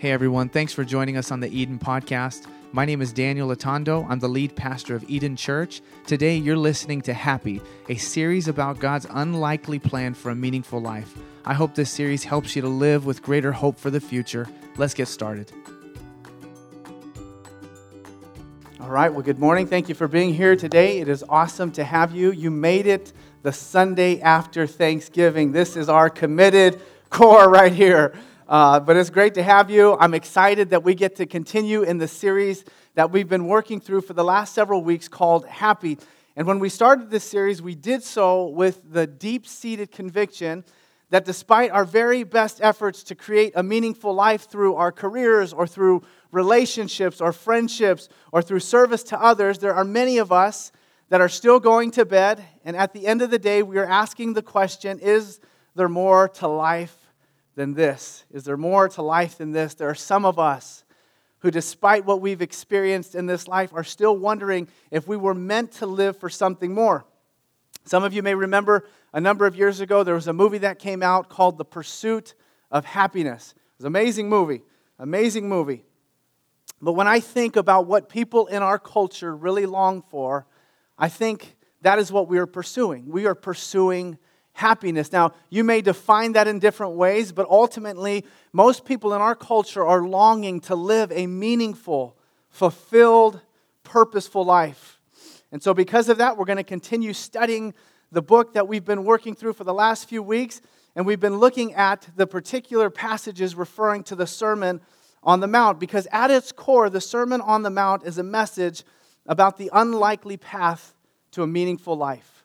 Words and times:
Hey 0.00 0.12
everyone, 0.12 0.48
thanks 0.48 0.72
for 0.72 0.82
joining 0.82 1.18
us 1.18 1.30
on 1.30 1.40
the 1.40 1.54
Eden 1.54 1.78
Podcast. 1.78 2.46
My 2.72 2.86
name 2.86 3.02
is 3.02 3.12
Daniel 3.12 3.54
Atondo. 3.54 4.06
I'm 4.08 4.18
the 4.18 4.30
lead 4.30 4.56
pastor 4.56 4.94
of 4.94 5.04
Eden 5.10 5.36
Church. 5.36 5.82
Today 6.06 6.38
you're 6.38 6.56
listening 6.56 7.02
to 7.02 7.12
Happy, 7.12 7.60
a 7.90 7.96
series 7.96 8.48
about 8.48 8.78
God's 8.78 9.06
unlikely 9.10 9.78
plan 9.78 10.14
for 10.14 10.30
a 10.30 10.34
meaningful 10.34 10.80
life. 10.80 11.18
I 11.44 11.52
hope 11.52 11.74
this 11.74 11.90
series 11.90 12.24
helps 12.24 12.56
you 12.56 12.62
to 12.62 12.68
live 12.68 13.04
with 13.04 13.20
greater 13.20 13.52
hope 13.52 13.78
for 13.78 13.90
the 13.90 14.00
future. 14.00 14.48
Let's 14.78 14.94
get 14.94 15.06
started. 15.06 15.52
All 18.80 18.88
right, 18.88 19.12
well, 19.12 19.20
good 19.20 19.38
morning. 19.38 19.66
Thank 19.66 19.90
you 19.90 19.94
for 19.94 20.08
being 20.08 20.32
here 20.32 20.56
today. 20.56 21.00
It 21.00 21.08
is 21.10 21.22
awesome 21.28 21.72
to 21.72 21.84
have 21.84 22.16
you. 22.16 22.32
You 22.32 22.50
made 22.50 22.86
it 22.86 23.12
the 23.42 23.52
Sunday 23.52 24.22
after 24.22 24.66
Thanksgiving. 24.66 25.52
This 25.52 25.76
is 25.76 25.90
our 25.90 26.08
committed 26.08 26.80
core 27.10 27.50
right 27.50 27.74
here. 27.74 28.14
Uh, 28.50 28.80
but 28.80 28.96
it's 28.96 29.10
great 29.10 29.34
to 29.34 29.44
have 29.44 29.70
you. 29.70 29.96
I'm 30.00 30.12
excited 30.12 30.70
that 30.70 30.82
we 30.82 30.96
get 30.96 31.14
to 31.16 31.26
continue 31.26 31.82
in 31.82 31.98
the 31.98 32.08
series 32.08 32.64
that 32.96 33.12
we've 33.12 33.28
been 33.28 33.46
working 33.46 33.80
through 33.80 34.00
for 34.00 34.12
the 34.12 34.24
last 34.24 34.56
several 34.56 34.82
weeks 34.82 35.06
called 35.06 35.46
Happy. 35.46 35.98
And 36.34 36.48
when 36.48 36.58
we 36.58 36.68
started 36.68 37.10
this 37.10 37.22
series, 37.22 37.62
we 37.62 37.76
did 37.76 38.02
so 38.02 38.48
with 38.48 38.92
the 38.92 39.06
deep 39.06 39.46
seated 39.46 39.92
conviction 39.92 40.64
that 41.10 41.24
despite 41.24 41.70
our 41.70 41.84
very 41.84 42.24
best 42.24 42.58
efforts 42.60 43.04
to 43.04 43.14
create 43.14 43.52
a 43.54 43.62
meaningful 43.62 44.14
life 44.14 44.50
through 44.50 44.74
our 44.74 44.90
careers 44.90 45.52
or 45.52 45.68
through 45.68 46.02
relationships 46.32 47.20
or 47.20 47.32
friendships 47.32 48.08
or 48.32 48.42
through 48.42 48.58
service 48.58 49.04
to 49.04 49.22
others, 49.22 49.60
there 49.60 49.76
are 49.76 49.84
many 49.84 50.18
of 50.18 50.32
us 50.32 50.72
that 51.08 51.20
are 51.20 51.28
still 51.28 51.60
going 51.60 51.92
to 51.92 52.04
bed. 52.04 52.44
And 52.64 52.76
at 52.76 52.94
the 52.94 53.06
end 53.06 53.22
of 53.22 53.30
the 53.30 53.38
day, 53.38 53.62
we 53.62 53.78
are 53.78 53.86
asking 53.86 54.32
the 54.32 54.42
question 54.42 54.98
is 54.98 55.38
there 55.76 55.88
more 55.88 56.28
to 56.28 56.48
life 56.48 56.99
than 57.60 57.74
this? 57.74 58.24
Is 58.30 58.44
there 58.44 58.56
more 58.56 58.88
to 58.88 59.02
life 59.02 59.36
than 59.36 59.52
this? 59.52 59.74
There 59.74 59.90
are 59.90 59.94
some 59.94 60.24
of 60.24 60.38
us 60.38 60.82
who, 61.40 61.50
despite 61.50 62.06
what 62.06 62.22
we've 62.22 62.40
experienced 62.40 63.14
in 63.14 63.26
this 63.26 63.46
life, 63.46 63.74
are 63.74 63.84
still 63.84 64.16
wondering 64.16 64.66
if 64.90 65.06
we 65.06 65.18
were 65.18 65.34
meant 65.34 65.72
to 65.72 65.84
live 65.84 66.16
for 66.16 66.30
something 66.30 66.72
more. 66.72 67.04
Some 67.84 68.02
of 68.02 68.14
you 68.14 68.22
may 68.22 68.34
remember 68.34 68.88
a 69.12 69.20
number 69.20 69.44
of 69.44 69.56
years 69.56 69.80
ago, 69.80 70.02
there 70.02 70.14
was 70.14 70.26
a 70.26 70.32
movie 70.32 70.56
that 70.56 70.78
came 70.78 71.02
out 71.02 71.28
called 71.28 71.58
The 71.58 71.66
Pursuit 71.66 72.32
of 72.70 72.86
Happiness. 72.86 73.52
It 73.54 73.80
was 73.80 73.84
an 73.84 73.88
amazing 73.88 74.30
movie, 74.30 74.62
amazing 74.98 75.46
movie. 75.46 75.84
But 76.80 76.92
when 76.92 77.08
I 77.08 77.20
think 77.20 77.56
about 77.56 77.86
what 77.86 78.08
people 78.08 78.46
in 78.46 78.62
our 78.62 78.78
culture 78.78 79.36
really 79.36 79.66
long 79.66 80.00
for, 80.00 80.46
I 80.96 81.10
think 81.10 81.58
that 81.82 81.98
is 81.98 82.10
what 82.10 82.26
we 82.26 82.38
are 82.38 82.46
pursuing. 82.46 83.10
We 83.10 83.26
are 83.26 83.34
pursuing 83.34 84.16
happiness. 84.52 85.12
Now, 85.12 85.32
you 85.48 85.64
may 85.64 85.80
define 85.80 86.32
that 86.32 86.48
in 86.48 86.58
different 86.58 86.94
ways, 86.94 87.32
but 87.32 87.48
ultimately, 87.48 88.24
most 88.52 88.84
people 88.84 89.14
in 89.14 89.20
our 89.20 89.34
culture 89.34 89.84
are 89.84 90.02
longing 90.02 90.60
to 90.62 90.74
live 90.74 91.10
a 91.12 91.26
meaningful, 91.26 92.16
fulfilled, 92.48 93.40
purposeful 93.84 94.44
life. 94.44 95.00
And 95.52 95.62
so, 95.62 95.74
because 95.74 96.08
of 96.08 96.18
that, 96.18 96.36
we're 96.36 96.44
going 96.44 96.56
to 96.58 96.64
continue 96.64 97.12
studying 97.12 97.74
the 98.12 98.22
book 98.22 98.54
that 98.54 98.68
we've 98.68 98.84
been 98.84 99.04
working 99.04 99.34
through 99.34 99.54
for 99.54 99.64
the 99.64 99.74
last 99.74 100.08
few 100.08 100.22
weeks. 100.22 100.60
And 100.96 101.06
we've 101.06 101.20
been 101.20 101.38
looking 101.38 101.74
at 101.74 102.08
the 102.16 102.26
particular 102.26 102.90
passages 102.90 103.54
referring 103.54 104.02
to 104.04 104.16
the 104.16 104.26
Sermon 104.26 104.80
on 105.22 105.40
the 105.40 105.46
Mount, 105.46 105.78
because 105.78 106.08
at 106.10 106.30
its 106.30 106.50
core, 106.50 106.90
the 106.90 107.00
Sermon 107.00 107.40
on 107.40 107.62
the 107.62 107.70
Mount 107.70 108.04
is 108.04 108.18
a 108.18 108.22
message 108.22 108.84
about 109.26 109.58
the 109.58 109.70
unlikely 109.72 110.36
path 110.36 110.94
to 111.32 111.42
a 111.42 111.46
meaningful 111.46 111.94
life 111.94 112.39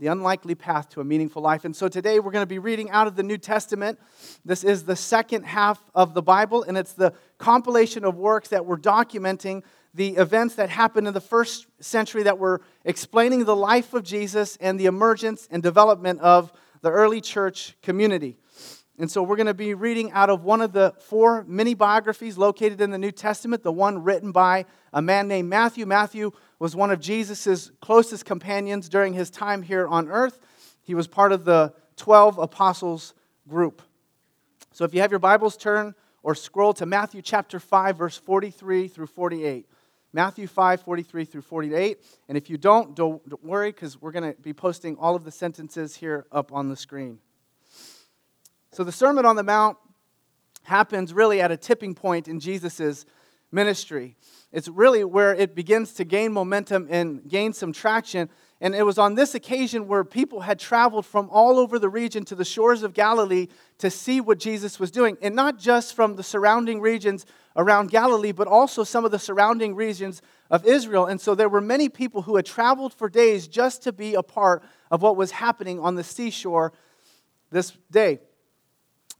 the 0.00 0.06
unlikely 0.06 0.54
path 0.54 0.88
to 0.88 1.00
a 1.02 1.04
meaningful 1.04 1.42
life. 1.42 1.66
And 1.66 1.76
so 1.76 1.86
today 1.86 2.20
we're 2.20 2.30
going 2.30 2.42
to 2.42 2.46
be 2.46 2.58
reading 2.58 2.90
out 2.90 3.06
of 3.06 3.16
the 3.16 3.22
New 3.22 3.36
Testament. 3.36 3.98
This 4.46 4.64
is 4.64 4.84
the 4.84 4.96
second 4.96 5.44
half 5.44 5.78
of 5.94 6.14
the 6.14 6.22
Bible, 6.22 6.62
and 6.62 6.78
it's 6.78 6.94
the 6.94 7.12
compilation 7.36 8.06
of 8.06 8.16
works 8.16 8.48
that 8.48 8.64
were 8.64 8.78
documenting 8.78 9.62
the 9.92 10.16
events 10.16 10.54
that 10.54 10.70
happened 10.70 11.06
in 11.06 11.12
the 11.12 11.20
first 11.20 11.66
century 11.80 12.22
that 12.22 12.38
were 12.38 12.62
explaining 12.86 13.44
the 13.44 13.54
life 13.54 13.92
of 13.92 14.02
Jesus 14.02 14.56
and 14.56 14.80
the 14.80 14.86
emergence 14.86 15.46
and 15.50 15.62
development 15.62 16.18
of 16.20 16.50
the 16.80 16.90
early 16.90 17.20
church 17.20 17.76
community. 17.82 18.38
And 19.00 19.10
so 19.10 19.22
we're 19.22 19.36
going 19.36 19.46
to 19.46 19.54
be 19.54 19.72
reading 19.72 20.12
out 20.12 20.28
of 20.28 20.44
one 20.44 20.60
of 20.60 20.72
the 20.72 20.94
four 20.98 21.42
mini 21.48 21.72
biographies 21.72 22.36
located 22.36 22.82
in 22.82 22.90
the 22.90 22.98
New 22.98 23.10
Testament, 23.10 23.62
the 23.62 23.72
one 23.72 24.04
written 24.04 24.30
by 24.30 24.66
a 24.92 25.00
man 25.00 25.26
named 25.26 25.48
Matthew. 25.48 25.86
Matthew 25.86 26.32
was 26.58 26.76
one 26.76 26.90
of 26.90 27.00
Jesus' 27.00 27.70
closest 27.80 28.26
companions 28.26 28.90
during 28.90 29.14
his 29.14 29.30
time 29.30 29.62
here 29.62 29.88
on 29.88 30.10
earth. 30.10 30.38
He 30.82 30.94
was 30.94 31.06
part 31.06 31.32
of 31.32 31.46
the 31.46 31.72
12 31.96 32.36
apostles 32.36 33.14
group. 33.48 33.80
So 34.72 34.84
if 34.84 34.92
you 34.92 35.00
have 35.00 35.10
your 35.10 35.18
Bibles, 35.18 35.56
turn 35.56 35.94
or 36.22 36.34
scroll 36.34 36.74
to 36.74 36.84
Matthew 36.84 37.22
chapter 37.22 37.58
5, 37.58 37.96
verse 37.96 38.18
43 38.18 38.86
through 38.86 39.06
48. 39.06 39.66
Matthew 40.12 40.46
5, 40.46 40.82
43 40.82 41.24
through 41.24 41.40
48. 41.40 42.04
And 42.28 42.36
if 42.36 42.50
you 42.50 42.58
don't, 42.58 42.94
don't, 42.94 43.26
don't 43.26 43.44
worry, 43.44 43.72
because 43.72 43.98
we're 43.98 44.12
going 44.12 44.34
to 44.34 44.38
be 44.42 44.52
posting 44.52 44.96
all 44.96 45.16
of 45.16 45.24
the 45.24 45.30
sentences 45.30 45.96
here 45.96 46.26
up 46.30 46.52
on 46.52 46.68
the 46.68 46.76
screen. 46.76 47.18
So 48.72 48.84
the 48.84 48.92
Sermon 48.92 49.26
on 49.26 49.36
the 49.36 49.42
Mount 49.42 49.76
happens 50.62 51.12
really 51.12 51.40
at 51.40 51.50
a 51.50 51.56
tipping 51.56 51.94
point 51.94 52.28
in 52.28 52.38
Jesus' 52.38 53.04
ministry. 53.50 54.16
It's 54.52 54.68
really 54.68 55.02
where 55.04 55.34
it 55.34 55.54
begins 55.54 55.92
to 55.94 56.04
gain 56.04 56.32
momentum 56.32 56.86
and 56.90 57.28
gain 57.28 57.52
some 57.52 57.72
traction. 57.72 58.28
And 58.60 58.74
it 58.74 58.84
was 58.84 58.98
on 58.98 59.14
this 59.14 59.34
occasion 59.34 59.88
where 59.88 60.04
people 60.04 60.40
had 60.40 60.60
traveled 60.60 61.06
from 61.06 61.28
all 61.30 61.58
over 61.58 61.78
the 61.78 61.88
region 61.88 62.24
to 62.26 62.34
the 62.36 62.44
shores 62.44 62.82
of 62.82 62.94
Galilee 62.94 63.48
to 63.78 63.90
see 63.90 64.20
what 64.20 64.38
Jesus 64.38 64.78
was 64.78 64.90
doing. 64.90 65.16
And 65.20 65.34
not 65.34 65.58
just 65.58 65.94
from 65.94 66.14
the 66.14 66.22
surrounding 66.22 66.80
regions 66.80 67.26
around 67.56 67.90
Galilee, 67.90 68.32
but 68.32 68.46
also 68.46 68.84
some 68.84 69.04
of 69.04 69.10
the 69.10 69.18
surrounding 69.18 69.74
regions 69.74 70.22
of 70.48 70.64
Israel. 70.64 71.06
And 71.06 71.20
so 71.20 71.34
there 71.34 71.48
were 71.48 71.60
many 71.60 71.88
people 71.88 72.22
who 72.22 72.36
had 72.36 72.46
traveled 72.46 72.94
for 72.94 73.08
days 73.08 73.48
just 73.48 73.82
to 73.84 73.92
be 73.92 74.14
a 74.14 74.22
part 74.22 74.62
of 74.90 75.02
what 75.02 75.16
was 75.16 75.32
happening 75.32 75.80
on 75.80 75.96
the 75.96 76.04
seashore 76.04 76.72
this 77.50 77.72
day. 77.90 78.20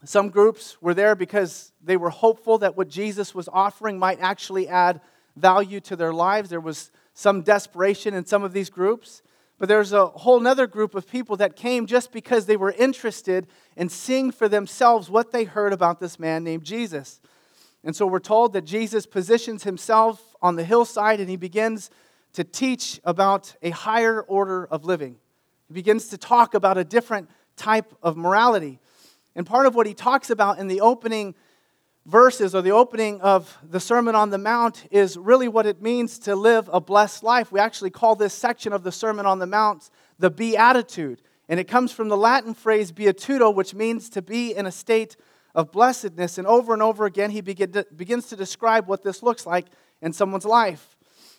Some 0.05 0.31
groups 0.31 0.81
were 0.81 0.94
there 0.94 1.15
because 1.15 1.72
they 1.83 1.97
were 1.97 2.11
hopeful 2.11 2.59
that 2.59 2.77
what 2.77 2.88
Jesus 2.88 3.34
was 3.34 3.49
offering 3.53 3.99
might 3.99 4.19
actually 4.21 4.66
add 4.66 5.00
value 5.37 5.81
to 5.81 5.97
their 5.97 6.12
lives. 6.12 6.50
There 6.50 6.61
was 6.61 6.91
some 7.12 7.43
desperation 7.43 8.15
in 8.15 8.25
some 8.25 8.43
of 8.43 8.53
these 8.53 8.71
groups. 8.71 9.22
But 9.59 9.69
there's 9.69 9.93
a 9.93 10.06
whole 10.06 10.44
other 10.47 10.66
group 10.66 10.94
of 10.94 11.06
people 11.06 11.37
that 11.37 11.55
came 11.55 11.87
just 11.87 12.12
because 12.12 12.47
they 12.47 12.56
were 12.56 12.72
interested 12.72 13.47
in 13.77 13.91
seeing 13.91 14.33
for 14.33 14.49
themselves 14.49 15.10
what 15.10 15.33
they 15.33 15.44
heard 15.44 15.75
about 15.75 16.00
this 16.00 16.19
man 16.19 16.43
named 16.43 16.65
Jesus. 16.65 17.21
And 17.84 17.94
so 17.94 18.06
we're 18.06 18.21
told 18.21 18.55
that 18.55 18.65
Jesus 18.65 19.05
positions 19.05 19.65
himself 19.65 20.34
on 20.41 20.56
the 20.56 20.65
hillside 20.65 21.21
and 21.21 21.28
he 21.28 21.37
begins 21.37 21.91
to 22.33 22.43
teach 22.43 23.00
about 23.05 23.55
a 23.62 23.69
higher 23.69 24.22
order 24.22 24.66
of 24.66 24.87
living. 24.87 25.16
He 25.69 25.75
begins 25.75 26.09
to 26.09 26.16
talk 26.16 26.55
about 26.55 26.78
a 26.78 26.84
different 26.84 27.28
type 27.56 27.94
of 28.03 28.16
morality. 28.16 28.80
And 29.35 29.47
part 29.47 29.67
of 29.67 29.75
what 29.75 29.87
he 29.87 29.95
talks 29.95 30.31
about 30.31 30.59
in 30.59 30.67
the 30.67 30.81
opening 30.81 31.35
verses 32.07 32.55
or 32.55 32.63
the 32.63 32.73
opening 32.73 33.21
of 33.21 33.57
the 33.63 33.81
Sermon 33.81 34.15
on 34.15 34.31
the 34.31 34.39
Mount 34.39 34.87
is 34.91 35.17
really 35.17 35.49
what 35.49 35.67
it 35.67 35.81
means 35.81 36.19
to 36.21 36.35
live 36.35 36.69
a 36.73 36.81
blessed 36.81 37.23
life. 37.23 37.53
We 37.53 37.61
actually 37.61 37.91
call 37.91 38.17
this 38.17 38.35
section 38.35 38.73
of 38.73 38.83
the 38.83 38.93
Sermon 38.93 39.27
on 39.27 39.39
the 39.39 39.47
Mount 39.47 39.91
the 40.19 40.31
Beatitude. 40.31 41.23
And 41.49 41.59
it 41.59 41.65
comes 41.65 41.91
from 41.91 42.09
the 42.09 42.17
Latin 42.17 42.55
phrase 42.55 42.93
beatitudo, 42.93 43.55
which 43.55 43.75
means 43.75 44.09
to 44.11 44.23
be 44.23 44.55
in 44.55 44.67
a 44.67 44.73
state 44.73 45.17
of 45.55 45.73
blessedness. 45.73 46.39
And 46.39 46.47
over 46.47 46.73
and 46.73 46.83
over 46.83 47.07
again, 47.07 47.31
he 47.31 47.43
to, 47.43 47.87
begins 47.97 48.27
to 48.27 48.37
describe 48.37 48.87
what 48.87 49.03
this 49.03 49.23
looks 49.23 49.47
like 49.47 49.67
in 50.01 50.13
someone's 50.13 50.45
life. 50.45 50.97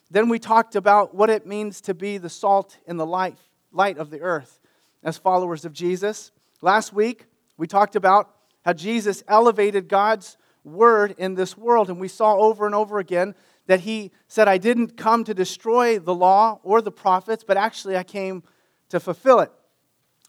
Then 0.10 0.28
we 0.28 0.40
talked 0.40 0.76
about 0.76 1.16
what 1.16 1.30
it 1.30 1.48
means 1.48 1.80
to 1.82 1.94
be 1.94 2.18
the 2.18 2.30
salt 2.30 2.78
in 2.86 2.98
the 2.98 3.06
light, 3.06 3.38
light 3.72 3.98
of 3.98 4.10
the 4.10 4.20
earth 4.20 4.60
as 5.02 5.18
followers 5.18 5.64
of 5.64 5.72
Jesus. 5.72 6.32
Last 6.62 6.92
week, 6.92 7.28
we 7.62 7.68
talked 7.68 7.96
about 7.96 8.34
how 8.66 8.74
Jesus 8.74 9.24
elevated 9.28 9.88
God's 9.88 10.36
word 10.64 11.14
in 11.20 11.36
this 11.36 11.56
world, 11.56 11.92
and 11.92 12.00
we 12.00 12.08
saw 12.08 12.36
over 12.36 12.66
and 12.66 12.74
over 12.74 12.98
again 12.98 13.36
that 13.68 13.82
he 13.82 14.10
said, 14.28 14.48
I 14.48 14.58
didn't 14.58 14.98
come 14.98 15.24
to 15.26 15.36
destroy 15.36 16.00
the 16.00 16.16
law 16.16 16.60
or 16.64 16.82
the 16.82 16.92
prophets, 16.92 17.44
but 17.44 17.58
actually 17.58 17.96
I 17.96 18.02
came 18.02 18.42
to 18.90 19.00
fulfill 19.00 19.42
it. 19.42 19.52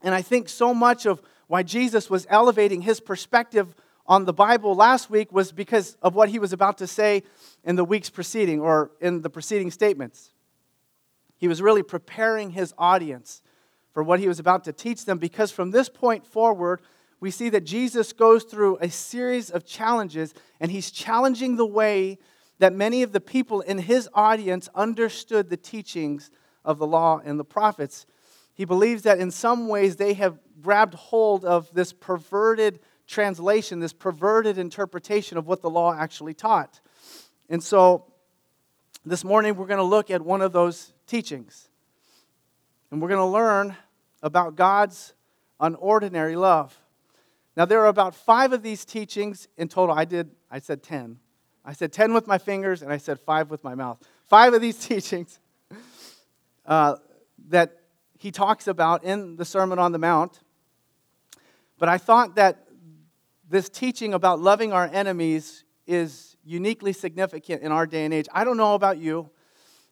And 0.02 0.14
I 0.14 0.20
think 0.20 0.50
so 0.50 0.74
much 0.74 1.06
of 1.06 1.22
why 1.46 1.62
Jesus 1.62 2.10
was 2.10 2.26
elevating 2.28 2.82
his 2.82 3.00
perspective 3.00 3.74
on 4.06 4.26
the 4.26 4.34
Bible 4.34 4.74
last 4.74 5.08
week 5.08 5.32
was 5.32 5.52
because 5.52 5.96
of 6.02 6.14
what 6.14 6.28
he 6.28 6.38
was 6.38 6.52
about 6.52 6.76
to 6.78 6.86
say 6.86 7.22
in 7.64 7.76
the 7.76 7.84
weeks 7.84 8.10
preceding 8.10 8.60
or 8.60 8.90
in 9.00 9.22
the 9.22 9.30
preceding 9.30 9.70
statements. 9.70 10.34
He 11.38 11.48
was 11.48 11.62
really 11.62 11.82
preparing 11.82 12.50
his 12.50 12.74
audience 12.76 13.40
for 13.94 14.02
what 14.02 14.20
he 14.20 14.28
was 14.28 14.38
about 14.38 14.64
to 14.64 14.72
teach 14.74 15.06
them 15.06 15.16
because 15.16 15.50
from 15.50 15.70
this 15.70 15.88
point 15.88 16.26
forward, 16.26 16.82
we 17.22 17.30
see 17.30 17.48
that 17.50 17.60
Jesus 17.60 18.12
goes 18.12 18.42
through 18.42 18.78
a 18.80 18.90
series 18.90 19.48
of 19.48 19.64
challenges, 19.64 20.34
and 20.58 20.72
he's 20.72 20.90
challenging 20.90 21.54
the 21.54 21.64
way 21.64 22.19
that 22.58 22.72
many 22.72 23.04
of 23.04 23.12
the 23.12 23.20
people 23.20 23.60
in 23.60 23.78
his 23.78 24.08
audience 24.12 24.69
understood 24.74 25.48
the 25.48 25.56
teachings 25.56 26.32
of 26.64 26.78
the 26.78 26.86
law 26.86 27.20
and 27.24 27.38
the 27.38 27.44
prophets. 27.44 28.06
He 28.54 28.64
believes 28.64 29.02
that 29.02 29.20
in 29.20 29.30
some 29.30 29.69
ways 29.69 29.94
they 29.94 30.14
have 30.14 30.40
grabbed 30.60 30.94
hold 30.94 31.44
of 31.44 31.72
this 31.72 31.92
perverted 31.92 32.80
translation, 33.06 33.78
this 33.78 33.92
perverted 33.92 34.58
interpretation 34.58 35.38
of 35.38 35.46
what 35.46 35.62
the 35.62 35.70
law 35.70 35.94
actually 35.94 36.34
taught. 36.34 36.80
And 37.48 37.62
so 37.62 38.04
this 39.06 39.22
morning 39.22 39.54
we're 39.54 39.66
going 39.66 39.78
to 39.78 39.84
look 39.84 40.10
at 40.10 40.22
one 40.22 40.42
of 40.42 40.50
those 40.50 40.92
teachings. 41.06 41.69
And 42.90 43.00
we're 43.00 43.08
going 43.08 43.19
to 43.19 43.26
learn 43.26 43.76
about 44.24 44.56
God's 44.56 45.14
unordinary 45.60 46.36
love. 46.36 46.76
Now, 47.56 47.64
there 47.66 47.81
are 47.81 47.88
about 47.88 48.14
five 48.14 48.52
of 48.52 48.62
these 48.62 48.84
teachings 48.84 49.49
in 49.56 49.69
total. 49.69 49.94
I 49.94 50.04
did, 50.04 50.31
I 50.50 50.58
said 50.58 50.82
10. 50.82 51.19
I 51.64 51.72
said 51.75 51.93
10 51.93 52.14
with 52.14 52.26
my 52.26 52.38
fingers, 52.38 52.82
and 52.82 52.93
I 52.93 52.96
said 52.96 53.20
five 53.20 53.50
with 53.50 53.62
my 53.62 53.75
mouth. 53.75 54.02
Five 54.25 54.54
of 54.54 54.60
these 54.60 54.78
teachings 54.87 55.38
uh, 56.66 56.96
that 57.49 57.76
he 58.19 58.31
talks 58.31 58.66
about 58.66 59.04
in 59.04 59.37
the 59.37 59.44
Sermon 59.44 59.78
on 59.78 59.93
the 59.93 59.99
Mount. 59.99 60.40
But 61.78 61.88
I 61.88 61.99
thought 61.99 62.37
that 62.37 62.66
this 63.49 63.69
teaching 63.69 64.14
about 64.14 64.40
loving 64.40 64.72
our 64.72 64.88
enemies 64.93 65.64
is 65.87 66.37
uniquely 66.44 66.93
significant 66.93 67.62
in 67.62 67.70
our 67.70 67.87
day 67.87 68.05
and 68.05 68.14
age. 68.14 68.28
I 68.32 68.44
don't 68.44 68.56
know 68.56 68.75
about 68.75 68.98
you, 68.98 69.31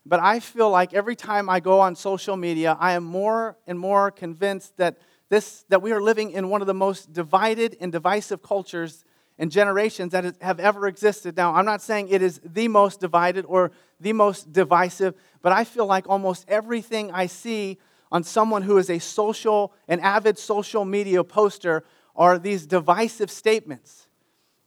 but 0.07 0.21
I 0.21 0.41
feel 0.41 0.71
like 0.71 0.95
every 0.95 1.15
time 1.17 1.51
I 1.51 1.61
go 1.61 1.81
on 1.81 1.95
social 1.95 2.37
media, 2.37 2.77
I 2.81 2.93
am 2.93 3.05
more 3.05 3.57
and 3.67 3.79
more 3.79 4.11
convinced 4.11 4.77
that 4.79 4.99
this, 5.31 5.65
that 5.69 5.81
we 5.81 5.93
are 5.93 6.03
living 6.03 6.33
in 6.33 6.51
one 6.51 6.61
of 6.61 6.67
the 6.67 6.75
most 6.75 7.13
divided 7.13 7.77
and 7.81 7.91
divisive 7.91 8.43
cultures 8.43 9.05
and 9.39 9.51
generations 9.51 10.13
that 10.13 10.37
have 10.43 10.61
ever 10.61 10.87
existed. 10.87 11.37
Now, 11.37 11.55
I'm 11.55 11.65
not 11.65 11.81
saying 11.81 12.09
it 12.09 12.21
is 12.21 12.41
the 12.45 12.69
most 12.69 13.01
divided 13.01 13.47
or 13.47 13.71
the 13.99 14.13
most 14.13 14.53
divisive, 14.53 15.15
but 15.41 15.53
I 15.53 15.65
feel 15.65 15.87
like 15.87 16.07
almost 16.09 16.45
everything 16.47 17.11
I 17.11 17.27
see 17.27 17.79
on 18.13 18.23
someone 18.25 18.63
who 18.63 18.77
is 18.77 18.91
a 18.91 18.99
social, 18.99 19.73
an 19.89 20.01
avid 20.01 20.37
social 20.37 20.85
media 20.85 21.25
poster, 21.25 21.85
are 22.17 22.39
these 22.39 22.67
divisive 22.67 23.31
statements, 23.31 24.09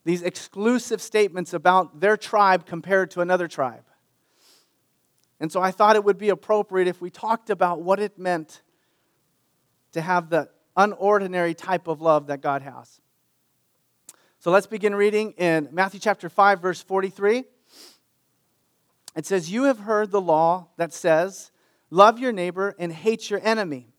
these 0.05 0.23
exclusive 0.23 1.01
statements 1.01 1.53
about 1.53 1.99
their 1.99 2.17
tribe 2.17 2.65
compared 2.65 3.11
to 3.11 3.21
another 3.21 3.47
tribe. 3.47 3.83
And 5.39 5.51
so 5.51 5.61
I 5.61 5.71
thought 5.71 5.97
it 5.97 6.05
would 6.05 6.17
be 6.17 6.29
appropriate 6.29 6.87
if 6.87 7.01
we 7.01 7.09
talked 7.09 7.49
about 7.49 7.81
what 7.81 7.99
it 7.99 8.17
meant 8.17 8.61
to 9.91 10.01
have 10.01 10.29
the 10.29 10.49
unordinary 10.77 11.55
type 11.55 11.87
of 11.87 12.01
love 12.01 12.27
that 12.27 12.41
God 12.41 12.61
has. 12.61 13.01
So 14.39 14.51
let's 14.51 14.67
begin 14.67 14.93
reading 14.95 15.31
in 15.37 15.69
Matthew 15.71 15.99
chapter 15.99 16.29
5, 16.29 16.61
verse 16.61 16.81
43. 16.81 17.45
It 19.15 19.25
says, 19.25 19.51
You 19.51 19.63
have 19.63 19.79
heard 19.79 20.11
the 20.11 20.21
law 20.21 20.67
that 20.77 20.93
says, 20.93 21.51
Love 21.89 22.19
your 22.19 22.31
neighbor 22.31 22.75
and 22.79 22.91
hate 22.91 23.29
your 23.29 23.39
enemy. 23.43 23.93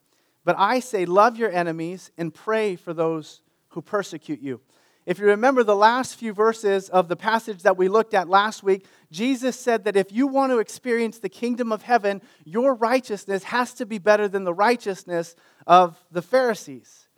But 0.44 0.56
I 0.58 0.80
say, 0.80 1.06
Love 1.06 1.36
your 1.36 1.50
enemies 1.50 2.10
and 2.18 2.34
pray 2.34 2.76
for 2.76 2.92
those 2.92 3.40
who 3.68 3.80
persecute 3.80 4.40
you. 4.40 4.60
If 5.06 5.18
you 5.18 5.26
remember 5.26 5.62
the 5.62 5.76
last 5.76 6.16
few 6.16 6.32
verses 6.32 6.88
of 6.88 7.08
the 7.08 7.16
passage 7.16 7.62
that 7.62 7.76
we 7.76 7.88
looked 7.88 8.14
at 8.14 8.26
last 8.26 8.62
week, 8.62 8.86
Jesus 9.10 9.58
said 9.58 9.84
that 9.84 9.96
if 9.96 10.10
you 10.10 10.26
want 10.26 10.50
to 10.50 10.60
experience 10.60 11.18
the 11.18 11.28
kingdom 11.28 11.72
of 11.72 11.82
heaven, 11.82 12.22
your 12.44 12.74
righteousness 12.74 13.44
has 13.44 13.74
to 13.74 13.84
be 13.84 13.98
better 13.98 14.28
than 14.28 14.44
the 14.44 14.54
righteousness 14.54 15.36
of 15.66 16.02
the 16.10 16.22
Pharisees. 16.22 17.08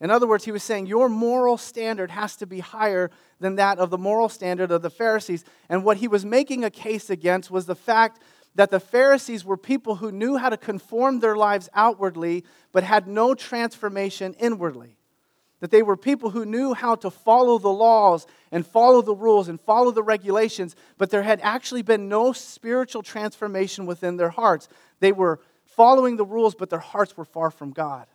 In 0.00 0.10
other 0.10 0.26
words, 0.26 0.46
he 0.46 0.52
was 0.52 0.62
saying 0.62 0.86
your 0.86 1.10
moral 1.10 1.58
standard 1.58 2.10
has 2.10 2.36
to 2.36 2.46
be 2.46 2.60
higher 2.60 3.10
than 3.38 3.56
that 3.56 3.78
of 3.78 3.90
the 3.90 3.98
moral 3.98 4.30
standard 4.30 4.70
of 4.70 4.80
the 4.80 4.88
Pharisees. 4.88 5.44
And 5.68 5.84
what 5.84 5.98
he 5.98 6.08
was 6.08 6.24
making 6.24 6.64
a 6.64 6.70
case 6.70 7.10
against 7.10 7.50
was 7.50 7.66
the 7.66 7.74
fact 7.74 8.22
that 8.54 8.70
the 8.70 8.80
Pharisees 8.80 9.44
were 9.44 9.58
people 9.58 9.96
who 9.96 10.10
knew 10.10 10.38
how 10.38 10.48
to 10.48 10.56
conform 10.56 11.20
their 11.20 11.36
lives 11.36 11.68
outwardly, 11.74 12.44
but 12.72 12.82
had 12.82 13.06
no 13.06 13.34
transformation 13.34 14.34
inwardly 14.40 14.96
that 15.60 15.70
they 15.70 15.82
were 15.82 15.96
people 15.96 16.30
who 16.30 16.44
knew 16.44 16.74
how 16.74 16.94
to 16.96 17.10
follow 17.10 17.58
the 17.58 17.68
laws 17.68 18.26
and 18.50 18.66
follow 18.66 19.02
the 19.02 19.14
rules 19.14 19.48
and 19.48 19.60
follow 19.60 19.90
the 19.90 20.02
regulations, 20.02 20.74
but 20.98 21.10
there 21.10 21.22
had 21.22 21.38
actually 21.42 21.82
been 21.82 22.08
no 22.08 22.32
spiritual 22.32 23.02
transformation 23.02 23.86
within 23.86 24.16
their 24.16 24.30
hearts. 24.30 24.68
They 25.00 25.12
were 25.12 25.40
following 25.64 26.16
the 26.16 26.24
rules, 26.24 26.54
but 26.54 26.70
their 26.70 26.78
hearts 26.78 27.16
were 27.16 27.24
far 27.24 27.50
from 27.50 27.70
God. 27.70 28.06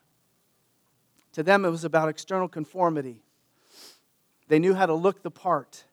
To 1.34 1.44
them, 1.44 1.66
it 1.66 1.70
was 1.70 1.84
about 1.84 2.10
external 2.10 2.48
conformity. 2.48 3.22
They 4.48 4.60
knew 4.60 4.74
how 4.74 4.86
to 4.86 4.94
look 4.94 5.22
the 5.22 5.32
part, 5.32 5.86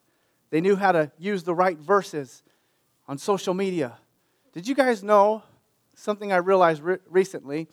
they 0.50 0.60
knew 0.60 0.76
how 0.76 0.92
to 0.92 1.10
use 1.18 1.44
the 1.44 1.54
right 1.54 1.78
verses 1.78 2.42
on 3.08 3.18
social 3.18 3.54
media. 3.54 3.98
Did 4.52 4.68
you 4.68 4.74
guys 4.74 5.02
know 5.02 5.42
something 5.94 6.32
I 6.32 6.36
realized 6.36 6.82
re- 6.82 6.98
recently? 7.08 7.68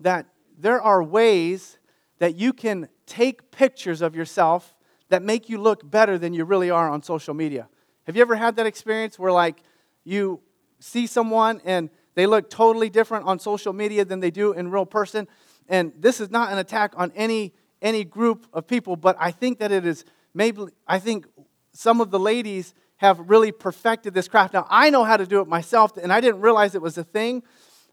That 0.00 0.26
there 0.58 0.80
are 0.80 1.02
ways 1.02 1.78
that 2.22 2.36
you 2.36 2.52
can 2.52 2.88
take 3.04 3.50
pictures 3.50 4.00
of 4.00 4.14
yourself 4.14 4.76
that 5.08 5.24
make 5.24 5.48
you 5.48 5.58
look 5.58 5.90
better 5.90 6.16
than 6.16 6.32
you 6.32 6.44
really 6.44 6.70
are 6.70 6.88
on 6.88 7.02
social 7.02 7.34
media. 7.34 7.68
Have 8.06 8.14
you 8.14 8.22
ever 8.22 8.36
had 8.36 8.54
that 8.54 8.66
experience 8.66 9.18
where, 9.18 9.32
like, 9.32 9.60
you 10.04 10.40
see 10.78 11.08
someone 11.08 11.60
and 11.64 11.90
they 12.14 12.26
look 12.26 12.48
totally 12.48 12.88
different 12.90 13.26
on 13.26 13.40
social 13.40 13.72
media 13.72 14.04
than 14.04 14.20
they 14.20 14.30
do 14.30 14.52
in 14.52 14.70
real 14.70 14.86
person? 14.86 15.26
And 15.68 15.92
this 15.98 16.20
is 16.20 16.30
not 16.30 16.52
an 16.52 16.58
attack 16.58 16.92
on 16.96 17.10
any 17.16 17.54
any 17.82 18.04
group 18.04 18.46
of 18.52 18.68
people, 18.68 18.94
but 18.94 19.16
I 19.18 19.32
think 19.32 19.58
that 19.58 19.72
it 19.72 19.84
is 19.84 20.04
maybe 20.32 20.66
I 20.86 21.00
think 21.00 21.26
some 21.72 22.00
of 22.00 22.12
the 22.12 22.20
ladies 22.20 22.72
have 22.98 23.18
really 23.28 23.50
perfected 23.50 24.14
this 24.14 24.28
craft. 24.28 24.54
Now 24.54 24.68
I 24.70 24.90
know 24.90 25.02
how 25.02 25.16
to 25.16 25.26
do 25.26 25.40
it 25.40 25.48
myself, 25.48 25.96
and 25.96 26.12
I 26.12 26.20
didn't 26.20 26.40
realize 26.40 26.76
it 26.76 26.82
was 26.82 26.96
a 26.96 27.02
thing, 27.02 27.42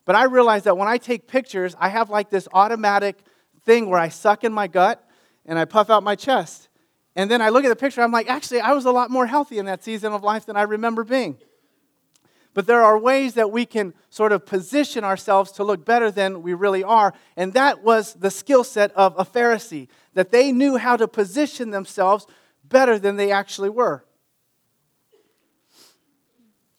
but 0.05 0.15
I 0.15 0.25
realized 0.25 0.65
that 0.65 0.77
when 0.77 0.87
I 0.87 0.99
take 0.99 1.27
pictures, 1.27 1.75
I 1.79 1.89
have 1.89 2.11
like 2.11 2.29
this 2.29 2.47
automatic 2.53 3.23
thing 3.63 3.89
where 3.89 3.99
I 3.99 4.09
suck 4.09 4.43
in 4.43 4.53
my 4.53 4.67
gut 4.67 5.07
and 5.45 5.57
I 5.57 5.65
puff 5.65 5.89
out 5.89 6.03
my 6.03 6.15
chest. 6.15 6.69
And 7.15 7.29
then 7.29 7.41
I 7.41 7.49
look 7.49 7.65
at 7.65 7.69
the 7.69 7.75
picture, 7.75 8.01
I'm 8.01 8.11
like, 8.11 8.29
actually, 8.29 8.61
I 8.61 8.73
was 8.73 8.85
a 8.85 8.91
lot 8.91 9.11
more 9.11 9.25
healthy 9.25 9.57
in 9.57 9.65
that 9.65 9.83
season 9.83 10.13
of 10.13 10.23
life 10.23 10.45
than 10.45 10.55
I 10.55 10.61
remember 10.61 11.03
being. 11.03 11.37
But 12.53 12.65
there 12.65 12.81
are 12.81 12.97
ways 12.97 13.35
that 13.35 13.51
we 13.51 13.65
can 13.65 13.93
sort 14.09 14.31
of 14.31 14.45
position 14.45 15.03
ourselves 15.03 15.51
to 15.53 15.63
look 15.63 15.85
better 15.85 16.11
than 16.11 16.41
we 16.41 16.53
really 16.53 16.83
are. 16.83 17.13
And 17.37 17.53
that 17.53 17.83
was 17.83 18.13
the 18.13 18.31
skill 18.31 18.63
set 18.63 18.91
of 18.93 19.15
a 19.17 19.25
Pharisee, 19.25 19.87
that 20.13 20.31
they 20.31 20.51
knew 20.51 20.77
how 20.77 20.97
to 20.97 21.07
position 21.07 21.69
themselves 21.69 22.25
better 22.63 22.97
than 22.97 23.17
they 23.17 23.31
actually 23.31 23.69
were. 23.69 24.03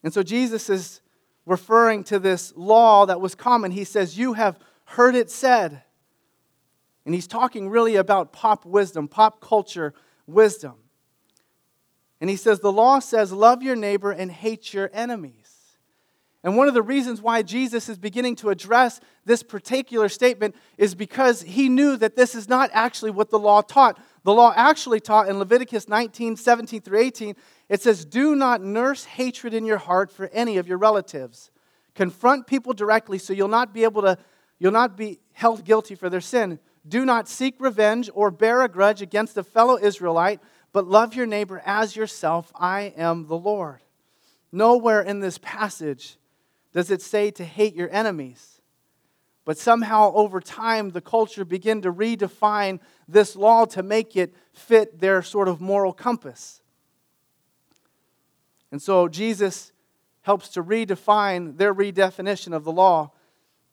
And 0.03 0.13
so 0.13 0.23
Jesus 0.23 0.71
is 0.71 1.01
referring 1.47 2.05
to 2.05 2.19
this 2.19 2.53
law 2.57 3.07
that 3.07 3.21
was 3.21 3.35
common. 3.35 3.71
He 3.71 3.85
says, 3.85 4.19
You 4.19 4.35
have 4.35 4.59
heard 4.85 5.15
it 5.15 5.31
said. 5.31 5.83
And 7.05 7.15
he's 7.15 7.27
talking 7.27 7.69
really 7.69 7.97
about 7.97 8.33
pop 8.33 8.65
wisdom, 8.65 9.09
pop 9.09 9.41
culture 9.41 9.95
wisdom. 10.27 10.75
And 12.21 12.29
he 12.29 12.37
says, 12.37 12.61
The 12.61 12.73
law 12.73 12.99
says, 12.99 13.33
love 13.33 13.63
your 13.63 13.77
neighbor 13.77 14.13
and 14.13 14.31
hate 14.31 14.75
your 14.75 14.91
enemies. 14.93 15.51
And 16.43 16.57
one 16.57 16.69
of 16.69 16.75
the 16.75 16.83
reasons 16.83 17.21
why 17.21 17.43
Jesus 17.43 17.89
is 17.91 17.99
beginning 17.99 18.37
to 18.37 18.49
address 18.49 19.01
this 19.27 19.43
particular 19.43 20.09
statement 20.09 20.55
is 20.79 20.95
because 20.95 21.43
he 21.43 21.69
knew 21.69 21.97
that 21.99 22.17
this 22.17 22.35
is 22.35 22.49
not 22.49 22.71
actually 22.73 23.11
what 23.11 23.29
the 23.29 23.39
law 23.39 23.61
taught. 23.61 24.01
The 24.23 24.33
law 24.33 24.53
actually 24.57 25.01
taught 25.01 25.29
in 25.29 25.39
Leviticus 25.39 25.87
19, 25.87 26.37
17 26.37 26.81
through 26.81 26.99
18, 26.99 27.37
it 27.69 27.83
says, 27.83 28.07
Do 28.07 28.35
not 28.35 28.63
nurse 28.63 29.05
hatred 29.05 29.53
in 29.53 29.67
your 29.67 29.79
heart 29.79 30.11
for 30.11 30.29
any 30.33 30.57
of 30.57 30.67
your 30.67 30.79
relatives. 30.79 31.51
Confront 31.95 32.47
people 32.47 32.73
directly 32.73 33.19
so 33.19 33.35
you'll 33.35 33.49
not 33.49 33.75
be 33.75 33.85
able 33.85 34.01
to, 34.03 34.17
you'll 34.59 34.73
not 34.73 34.97
be 34.97 35.21
held 35.33 35.65
guilty 35.65 35.95
for 35.95 36.09
their 36.09 36.23
sin. 36.23 36.59
Do 36.89 37.05
not 37.05 37.29
seek 37.29 37.57
revenge 37.59 38.11
or 38.15 38.31
bear 38.31 38.63
a 38.63 38.69
grudge 38.69 39.03
against 39.03 39.37
a 39.37 39.45
fellow 39.45 39.79
Israelite, 39.79 40.41
but 40.73 40.87
love 40.87 41.15
your 41.15 41.27
neighbor 41.27 41.63
as 41.65 41.97
yourself. 41.97 42.53
I 42.55 42.95
am 42.97 43.27
the 43.27 43.37
Lord. 43.37 43.81
Nowhere 44.53 45.03
in 45.03 45.21
this 45.21 45.39
passage 45.39 46.17
does 46.73 46.91
it 46.91 47.03
say 47.03 47.31
to 47.33 47.45
hate 47.45 47.75
your 47.75 47.91
enemies. 47.91 48.61
But 49.45 49.59
somehow, 49.59 50.13
over 50.15 50.41
time, 50.41 50.91
the 50.91 51.01
culture 51.01 51.45
began 51.45 51.81
to 51.83 51.93
redefine 51.93 52.79
this 53.09 53.35
law 53.35 53.65
to 53.67 53.83
make 53.83 54.17
it 54.17 54.35
fit 54.53 55.01
their 55.01 55.23
sort 55.23 55.49
of 55.49 55.61
moral 55.61 55.93
compass. 55.93 56.63
And 58.71 58.81
so, 58.81 59.09
Jesus 59.09 59.73
helps 60.23 60.51
to 60.51 60.63
redefine 60.63 61.57
their 61.57 61.75
redefinition 61.75 62.55
of 62.55 62.65
the 62.65 62.73
law 62.73 63.13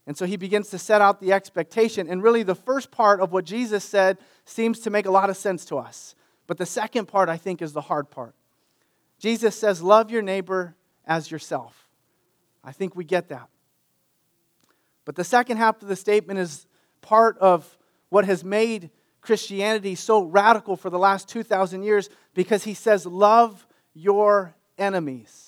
and 0.08 0.18
so 0.18 0.26
he 0.26 0.38
begins 0.38 0.70
to 0.70 0.80
set 0.80 1.02
out 1.02 1.20
the 1.20 1.34
expectation. 1.34 2.08
And 2.10 2.24
really, 2.24 2.42
the 2.42 2.56
first 2.56 2.92
part 2.92 3.20
of 3.20 3.34
what 3.34 3.44
Jesus 3.44 3.84
said 3.84 4.18
seems 4.46 4.80
to 4.80 4.90
make 4.90 5.06
a 5.06 5.12
lot 5.12 5.30
of 5.30 5.36
sense 5.36 5.66
to 5.66 5.78
us. 5.78 6.16
But 6.48 6.58
the 6.58 6.66
second 6.66 7.10
part, 7.10 7.28
I 7.28 7.36
think, 7.36 7.62
is 7.62 7.74
the 7.74 7.82
hard 7.82 8.10
part. 8.10 8.34
Jesus 9.20 9.54
says, 9.60 9.84
Love 9.84 10.10
your 10.10 10.22
neighbor 10.22 10.76
as 11.06 11.30
yourself. 11.30 11.90
I 12.64 12.72
think 12.72 12.96
we 12.96 13.04
get 13.04 13.28
that. 13.30 13.50
But 15.04 15.16
the 15.16 15.26
second 15.26 15.58
half 15.58 15.82
of 15.82 15.90
the 15.90 15.96
statement 15.98 16.40
is 16.40 16.68
part 17.02 17.38
of 17.40 17.78
what 18.08 18.24
has 18.24 18.46
made 18.46 18.92
Christianity 19.20 19.96
so 19.96 20.24
radical 20.24 20.78
for 20.78 20.90
the 20.90 21.00
last 21.00 21.28
2,000 21.28 21.84
years 21.84 22.10
because 22.34 22.64
he 22.64 22.74
says, 22.74 23.06
Love 23.06 23.68
your 23.94 24.56
enemies. 24.78 25.47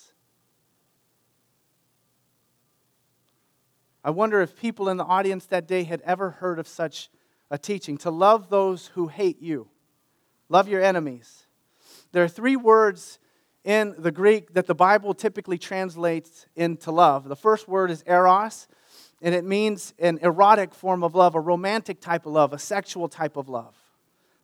I 4.09 4.11
wonder 4.11 4.41
if 4.41 4.55
people 4.55 4.89
in 4.89 4.97
the 4.97 5.03
audience 5.05 5.45
that 5.45 5.67
day 5.67 5.83
had 5.83 6.01
ever 6.01 6.31
heard 6.31 6.57
of 6.57 6.67
such 6.67 7.11
a 7.51 7.59
teaching 7.59 7.95
to 7.99 8.09
love 8.09 8.49
those 8.49 8.87
who 8.95 9.07
hate 9.07 9.39
you. 9.39 9.67
Love 10.49 10.67
your 10.67 10.81
enemies. 10.81 11.45
There 12.11 12.23
are 12.23 12.27
three 12.27 12.55
words 12.55 13.19
in 13.63 13.93
the 13.99 14.11
Greek 14.11 14.55
that 14.55 14.65
the 14.65 14.73
Bible 14.73 15.13
typically 15.13 15.59
translates 15.59 16.47
into 16.55 16.89
love. 16.89 17.29
The 17.29 17.35
first 17.35 17.67
word 17.67 17.91
is 17.91 18.03
eros, 18.07 18.67
and 19.21 19.35
it 19.35 19.45
means 19.45 19.93
an 19.99 20.17
erotic 20.23 20.73
form 20.73 21.03
of 21.03 21.13
love, 21.13 21.35
a 21.35 21.39
romantic 21.39 22.01
type 22.01 22.25
of 22.25 22.31
love, 22.31 22.51
a 22.51 22.57
sexual 22.57 23.09
type 23.09 23.37
of 23.37 23.47
love. 23.47 23.75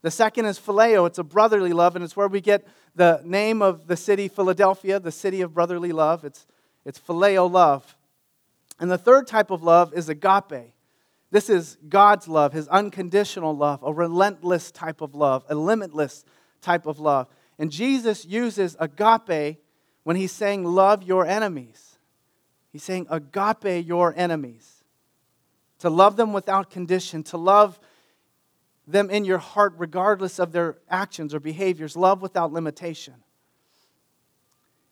The 0.03 0.12
second 0.12 0.45
is 0.45 0.60
phileo, 0.60 1.07
it's 1.07 1.17
a 1.17 1.24
brotherly 1.24 1.74
love, 1.74 1.95
and 1.95 2.05
it's 2.05 2.15
where 2.15 2.27
we 2.27 2.39
get 2.39 2.67
the 2.93 3.19
name 3.25 3.63
of 3.63 3.88
the 3.88 3.98
city, 3.98 4.27
Philadelphia, 4.27 5.00
the 5.00 5.12
city 5.12 5.41
of 5.41 5.55
brotherly 5.55 5.91
love. 5.91 6.24
It's, 6.24 6.45
it's 6.86 7.00
phileo 7.00 7.51
love. 7.51 7.98
And 8.79 8.91
the 8.91 8.98
third 8.98 9.27
type 9.27 9.51
of 9.51 9.63
love 9.63 9.94
is 9.94 10.10
agape. 10.10 10.74
This 11.32 11.50
is 11.50 11.77
God's 11.88 12.27
love, 12.27 12.53
his 12.53 12.67
unconditional 12.67 13.55
love, 13.55 13.82
a 13.84 13.94
relentless 13.94 14.72
type 14.72 15.01
of 15.01 15.15
love, 15.15 15.44
a 15.50 15.55
limitless 15.55 16.24
type 16.62 16.86
of 16.86 17.00
love. 17.00 17.27
And 17.58 17.72
Jesus 17.72 18.25
uses 18.25 18.75
agape 18.79 19.58
when 20.03 20.15
he's 20.15 20.32
saying, 20.32 20.63
Love 20.63 21.03
your 21.03 21.25
enemies. 21.25 21.98
He's 22.72 22.84
saying, 22.84 23.08
Agape 23.10 23.86
your 23.86 24.13
enemies. 24.15 24.84
To 25.79 25.89
love 25.89 26.15
them 26.15 26.32
without 26.34 26.70
condition, 26.70 27.24
to 27.24 27.38
love 27.38 27.79
them 28.88 29.10
in 29.10 29.25
your 29.25 29.38
heart 29.39 29.74
regardless 29.77 30.39
of 30.39 30.51
their 30.51 30.77
actions 30.89 31.34
or 31.34 31.39
behaviors, 31.39 31.98
love 31.98 32.22
without 32.22 32.53
limitation. 32.53 33.15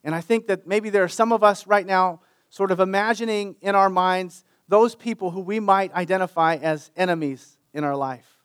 And 0.02 0.14
I 0.14 0.20
think 0.20 0.46
that 0.48 0.66
maybe 0.66 0.90
there 0.90 1.04
are 1.04 1.08
some 1.08 1.32
of 1.32 1.42
us 1.42 1.66
right 1.66 1.86
now 1.86 2.20
sort 2.54 2.70
of 2.70 2.78
imagining 2.78 3.56
in 3.62 3.74
our 3.74 3.90
minds 3.90 4.44
those 4.68 4.94
people 4.94 5.32
who 5.32 5.40
we 5.40 5.58
might 5.58 5.92
identify 5.92 6.54
as 6.54 6.92
enemies 6.96 7.58
in 7.72 7.82
our 7.82 7.96
life. 7.96 8.44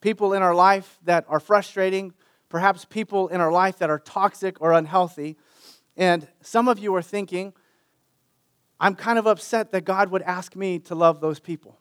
People 0.00 0.32
in 0.32 0.42
our 0.42 0.56
life 0.56 0.98
that 1.04 1.24
are 1.28 1.38
frustrating, 1.38 2.14
perhaps 2.48 2.84
people 2.84 3.28
in 3.28 3.40
our 3.40 3.52
life 3.52 3.78
that 3.78 3.90
are 3.90 4.00
toxic 4.00 4.60
or 4.60 4.72
unhealthy. 4.72 5.36
And 5.96 6.26
some 6.40 6.66
of 6.66 6.80
you 6.80 6.92
are 6.96 7.00
thinking, 7.00 7.52
I'm 8.80 8.96
kind 8.96 9.20
of 9.20 9.28
upset 9.28 9.70
that 9.70 9.84
God 9.84 10.10
would 10.10 10.22
ask 10.22 10.56
me 10.56 10.80
to 10.80 10.96
love 10.96 11.20
those 11.20 11.38
people. 11.38 11.78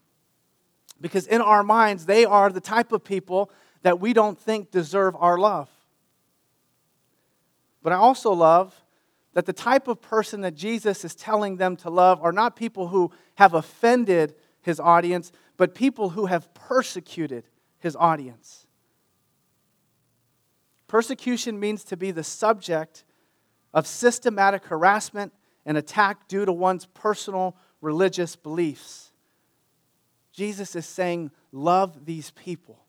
Because 1.02 1.26
in 1.26 1.42
our 1.42 1.64
minds, 1.64 2.06
they 2.06 2.24
are 2.24 2.52
the 2.52 2.62
type 2.62 2.92
of 2.92 3.04
people 3.04 3.50
that 3.82 4.00
we 4.00 4.14
don't 4.14 4.38
think 4.38 4.70
deserve 4.70 5.16
our 5.18 5.40
love. 5.40 5.72
But 7.82 7.94
I 7.94 7.96
also 7.96 8.32
love 8.32 8.80
that 9.34 9.46
the 9.46 9.54
type 9.54 9.88
of 9.88 10.02
person 10.02 10.42
that 10.42 10.56
Jesus 10.56 11.06
is 11.06 11.16
telling 11.16 11.58
them 11.58 11.76
to 11.78 11.90
love 11.90 12.22
are 12.22 12.34
not 12.34 12.56
people 12.56 12.90
who 12.90 13.12
have 13.36 13.54
offended 13.54 14.36
his 14.62 14.80
audience, 14.80 15.32
but 15.58 15.74
people 15.74 16.10
who 16.10 16.26
have 16.26 16.54
persecuted 16.54 17.48
his 17.80 17.96
audience. 17.96 18.68
Persecution 20.88 21.60
means 21.60 21.84
to 21.86 21.96
be 21.96 22.12
the 22.12 22.24
subject 22.24 23.06
of 23.74 23.88
systematic 23.88 24.66
harassment 24.66 25.34
and 25.66 25.78
attack 25.78 26.28
due 26.28 26.46
to 26.46 26.52
one's 26.52 26.86
personal 26.88 27.56
religious 27.80 28.36
beliefs. 28.36 29.12
Jesus 30.34 30.76
is 30.76 30.86
saying, 30.86 31.32
Love 31.54 32.06
these 32.06 32.32
people 32.32 32.86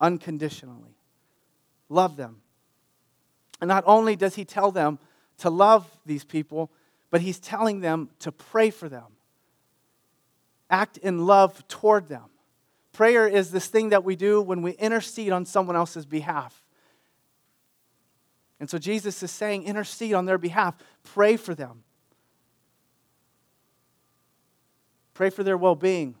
unconditionally. 0.00 0.96
Love 1.88 2.16
them. 2.16 2.40
And 3.60 3.68
not 3.68 3.84
only 3.86 4.16
does 4.16 4.34
he 4.34 4.44
tell 4.44 4.70
them 4.70 4.98
to 5.38 5.50
love 5.50 5.88
these 6.06 6.24
people, 6.24 6.70
but 7.10 7.20
he's 7.20 7.38
telling 7.38 7.80
them 7.80 8.10
to 8.20 8.32
pray 8.32 8.70
for 8.70 8.88
them, 8.88 9.16
act 10.70 10.96
in 10.98 11.26
love 11.26 11.66
toward 11.68 12.08
them. 12.08 12.24
Prayer 12.92 13.26
is 13.26 13.50
this 13.50 13.66
thing 13.66 13.88
that 13.88 14.04
we 14.04 14.16
do 14.16 14.40
when 14.40 14.62
we 14.62 14.72
intercede 14.72 15.32
on 15.32 15.44
someone 15.44 15.76
else's 15.76 16.06
behalf. 16.06 16.64
And 18.60 18.70
so 18.70 18.78
Jesus 18.78 19.22
is 19.22 19.30
saying, 19.30 19.64
intercede 19.64 20.14
on 20.14 20.26
their 20.26 20.38
behalf, 20.38 20.76
pray 21.02 21.36
for 21.36 21.54
them, 21.54 21.82
pray 25.12 25.30
for 25.30 25.42
their 25.42 25.56
well 25.56 25.74
being, 25.74 26.14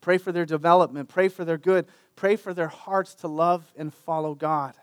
pray 0.00 0.16
for 0.16 0.32
their 0.32 0.46
development, 0.46 1.08
pray 1.08 1.28
for 1.28 1.44
their 1.44 1.58
good, 1.58 1.86
pray 2.16 2.36
for 2.36 2.54
their 2.54 2.68
hearts 2.68 3.14
to 3.16 3.28
love 3.28 3.72
and 3.76 3.92
follow 3.92 4.34
God. 4.34 4.74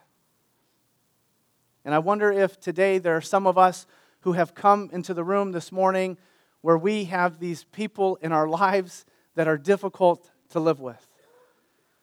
And 1.89 1.95
I 1.95 1.97
wonder 1.97 2.31
if 2.31 2.59
today 2.59 2.99
there 2.99 3.17
are 3.17 3.21
some 3.21 3.47
of 3.47 3.57
us 3.57 3.87
who 4.19 4.33
have 4.33 4.53
come 4.53 4.91
into 4.93 5.11
the 5.15 5.23
room 5.23 5.53
this 5.53 5.71
morning 5.71 6.19
where 6.61 6.77
we 6.77 7.05
have 7.05 7.39
these 7.39 7.63
people 7.63 8.17
in 8.17 8.31
our 8.31 8.47
lives 8.47 9.05
that 9.33 9.47
are 9.47 9.57
difficult 9.57 10.29
to 10.49 10.59
live 10.59 10.79
with. 10.79 11.09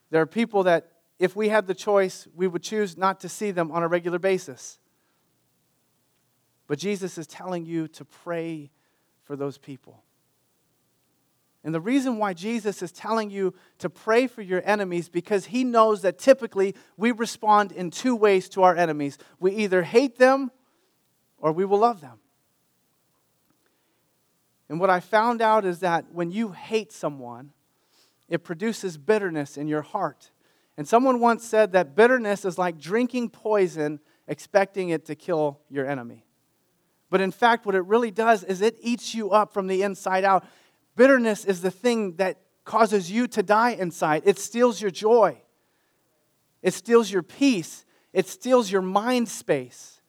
There 0.09 0.21
are 0.21 0.25
people 0.25 0.63
that 0.63 0.91
if 1.19 1.37
we 1.37 1.47
had 1.47 1.67
the 1.67 1.73
choice, 1.73 2.27
we 2.35 2.49
would 2.49 2.63
choose 2.63 2.97
not 2.97 3.21
to 3.21 3.29
see 3.29 3.51
them 3.51 3.71
on 3.71 3.81
a 3.81 3.87
regular 3.87 4.19
basis. 4.19 4.77
But 6.67 6.79
Jesus 6.79 7.17
is 7.17 7.25
telling 7.25 7.65
you 7.65 7.87
to 7.87 8.03
pray 8.03 8.71
for 9.23 9.37
those 9.37 9.57
people. 9.57 10.03
And 11.63 11.73
the 11.73 11.81
reason 11.81 12.17
why 12.17 12.33
Jesus 12.33 12.81
is 12.81 12.91
telling 12.91 13.29
you 13.29 13.53
to 13.79 13.89
pray 13.89 14.27
for 14.27 14.41
your 14.41 14.61
enemies 14.63 15.09
because 15.09 15.47
he 15.47 15.63
knows 15.63 16.01
that 16.03 16.17
typically 16.17 16.75
we 16.95 17.11
respond 17.11 17.71
in 17.71 17.91
two 17.91 18.15
ways 18.15 18.47
to 18.49 18.63
our 18.63 18.75
enemies. 18.75 19.17
We 19.39 19.53
either 19.53 19.83
hate 19.83 20.17
them 20.17 20.51
or 21.37 21.51
we 21.51 21.65
will 21.65 21.79
love 21.79 21.99
them. 21.99 22.19
And 24.69 24.79
what 24.79 24.89
I 24.89 24.99
found 24.99 25.41
out 25.41 25.65
is 25.65 25.79
that 25.79 26.05
when 26.11 26.31
you 26.31 26.51
hate 26.51 26.91
someone, 26.91 27.51
it 28.29 28.43
produces 28.43 28.97
bitterness 28.97 29.57
in 29.57 29.67
your 29.67 29.81
heart. 29.81 30.31
And 30.77 30.87
someone 30.87 31.19
once 31.19 31.43
said 31.43 31.71
that 31.71 31.95
bitterness 31.95 32.45
is 32.45 32.57
like 32.57 32.77
drinking 32.77 33.29
poison 33.29 33.99
expecting 34.27 34.89
it 34.89 35.05
to 35.05 35.15
kill 35.15 35.59
your 35.69 35.87
enemy. 35.87 36.25
But 37.09 37.21
in 37.21 37.31
fact, 37.31 37.65
what 37.65 37.75
it 37.75 37.85
really 37.85 38.11
does 38.11 38.43
is 38.43 38.61
it 38.61 38.77
eats 38.81 39.15
you 39.15 39.31
up 39.31 39.53
from 39.53 39.67
the 39.67 39.81
inside 39.81 40.25
out. 40.25 40.45
Bitterness 40.97 41.45
is 41.45 41.61
the 41.61 41.71
thing 41.71 42.15
that 42.15 42.41
causes 42.65 43.09
you 43.09 43.27
to 43.27 43.41
die 43.41 43.69
inside, 43.69 44.23
it 44.25 44.37
steals 44.37 44.81
your 44.81 44.91
joy, 44.91 45.37
it 46.61 46.73
steals 46.73 47.09
your 47.09 47.23
peace, 47.23 47.85
it 48.11 48.27
steals 48.27 48.69
your 48.69 48.81
mind 48.81 49.29
space. 49.29 50.01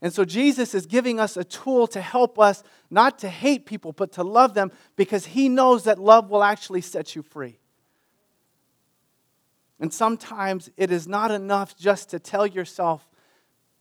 And 0.00 0.10
so 0.10 0.24
Jesus 0.24 0.72
is 0.72 0.86
giving 0.86 1.20
us 1.20 1.36
a 1.36 1.44
tool 1.44 1.86
to 1.88 2.00
help 2.00 2.38
us 2.38 2.62
not 2.88 3.18
to 3.18 3.28
hate 3.28 3.66
people, 3.66 3.92
but 3.92 4.12
to 4.12 4.22
love 4.22 4.54
them 4.54 4.72
because 4.96 5.26
he 5.26 5.50
knows 5.50 5.84
that 5.84 5.98
love 5.98 6.30
will 6.30 6.42
actually 6.42 6.80
set 6.80 7.14
you 7.14 7.22
free. 7.22 7.58
And 9.78 9.92
sometimes 9.92 10.70
it 10.78 10.90
is 10.90 11.06
not 11.06 11.30
enough 11.30 11.76
just 11.76 12.08
to 12.10 12.18
tell 12.18 12.46
yourself 12.46 13.06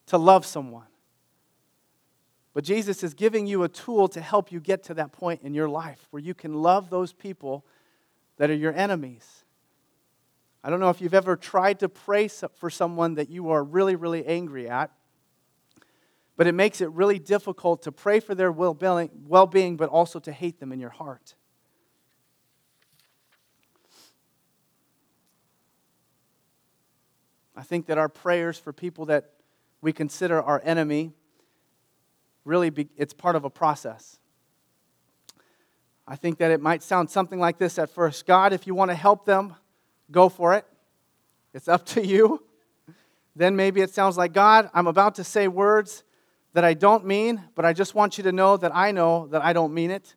to 0.07 0.17
love 0.17 0.45
someone. 0.45 0.88
But 2.53 2.63
Jesus 2.63 3.03
is 3.03 3.13
giving 3.13 3.47
you 3.47 3.63
a 3.63 3.69
tool 3.69 4.07
to 4.09 4.21
help 4.21 4.51
you 4.51 4.59
get 4.59 4.83
to 4.83 4.93
that 4.95 5.11
point 5.11 5.41
in 5.43 5.53
your 5.53 5.69
life 5.69 6.07
where 6.09 6.21
you 6.21 6.33
can 6.33 6.53
love 6.53 6.89
those 6.89 7.13
people 7.13 7.65
that 8.37 8.49
are 8.49 8.55
your 8.55 8.73
enemies. 8.73 9.43
I 10.63 10.69
don't 10.69 10.79
know 10.79 10.89
if 10.89 10.99
you've 10.99 11.13
ever 11.13 11.35
tried 11.35 11.79
to 11.79 11.89
pray 11.89 12.27
for 12.27 12.69
someone 12.69 13.15
that 13.15 13.29
you 13.29 13.49
are 13.51 13.63
really, 13.63 13.95
really 13.95 14.25
angry 14.25 14.67
at, 14.67 14.91
but 16.35 16.47
it 16.47 16.53
makes 16.53 16.81
it 16.81 16.89
really 16.91 17.19
difficult 17.19 17.83
to 17.83 17.91
pray 17.91 18.19
for 18.19 18.33
their 18.33 18.51
well 18.51 18.73
being, 18.73 19.77
but 19.77 19.89
also 19.89 20.19
to 20.19 20.31
hate 20.31 20.59
them 20.59 20.71
in 20.71 20.79
your 20.79 20.89
heart. 20.89 21.35
I 27.55 27.61
think 27.61 27.87
that 27.87 27.97
our 27.97 28.09
prayers 28.09 28.57
for 28.57 28.71
people 28.71 29.05
that 29.07 29.31
we 29.81 29.91
consider 29.91 30.41
our 30.41 30.61
enemy 30.63 31.13
really 32.49 32.69
be, 32.69 32.89
it's 32.97 33.13
part 33.13 33.35
of 33.35 33.45
a 33.45 33.49
process. 33.49 34.19
I 36.07 36.15
think 36.15 36.39
that 36.39 36.51
it 36.51 36.59
might 36.59 36.81
sound 36.81 37.09
something 37.09 37.39
like 37.39 37.59
this 37.59 37.77
at 37.77 37.89
first 37.89 38.25
God, 38.25 38.51
if 38.51 38.65
you 38.67 38.75
want 38.75 38.89
to 38.89 38.95
help 38.95 39.25
them, 39.25 39.55
go 40.11 40.27
for 40.27 40.55
it. 40.55 40.65
It's 41.53 41.67
up 41.67 41.85
to 41.87 42.05
you. 42.05 42.43
Then 43.35 43.55
maybe 43.55 43.81
it 43.81 43.91
sounds 43.91 44.17
like 44.17 44.33
God, 44.33 44.69
I'm 44.73 44.87
about 44.87 45.15
to 45.15 45.23
say 45.23 45.47
words 45.47 46.03
that 46.53 46.65
I 46.65 46.73
don't 46.73 47.05
mean, 47.05 47.43
but 47.55 47.63
I 47.63 47.73
just 47.73 47.93
want 47.93 48.17
you 48.17 48.23
to 48.25 48.31
know 48.31 48.57
that 48.57 48.75
I 48.75 48.91
know 48.91 49.27
that 49.27 49.43
I 49.43 49.53
don't 49.53 49.73
mean 49.73 49.91
it. 49.91 50.15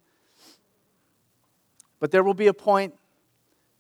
But 2.01 2.11
there 2.11 2.25
will 2.25 2.35
be 2.35 2.47
a 2.47 2.55
point 2.55 2.95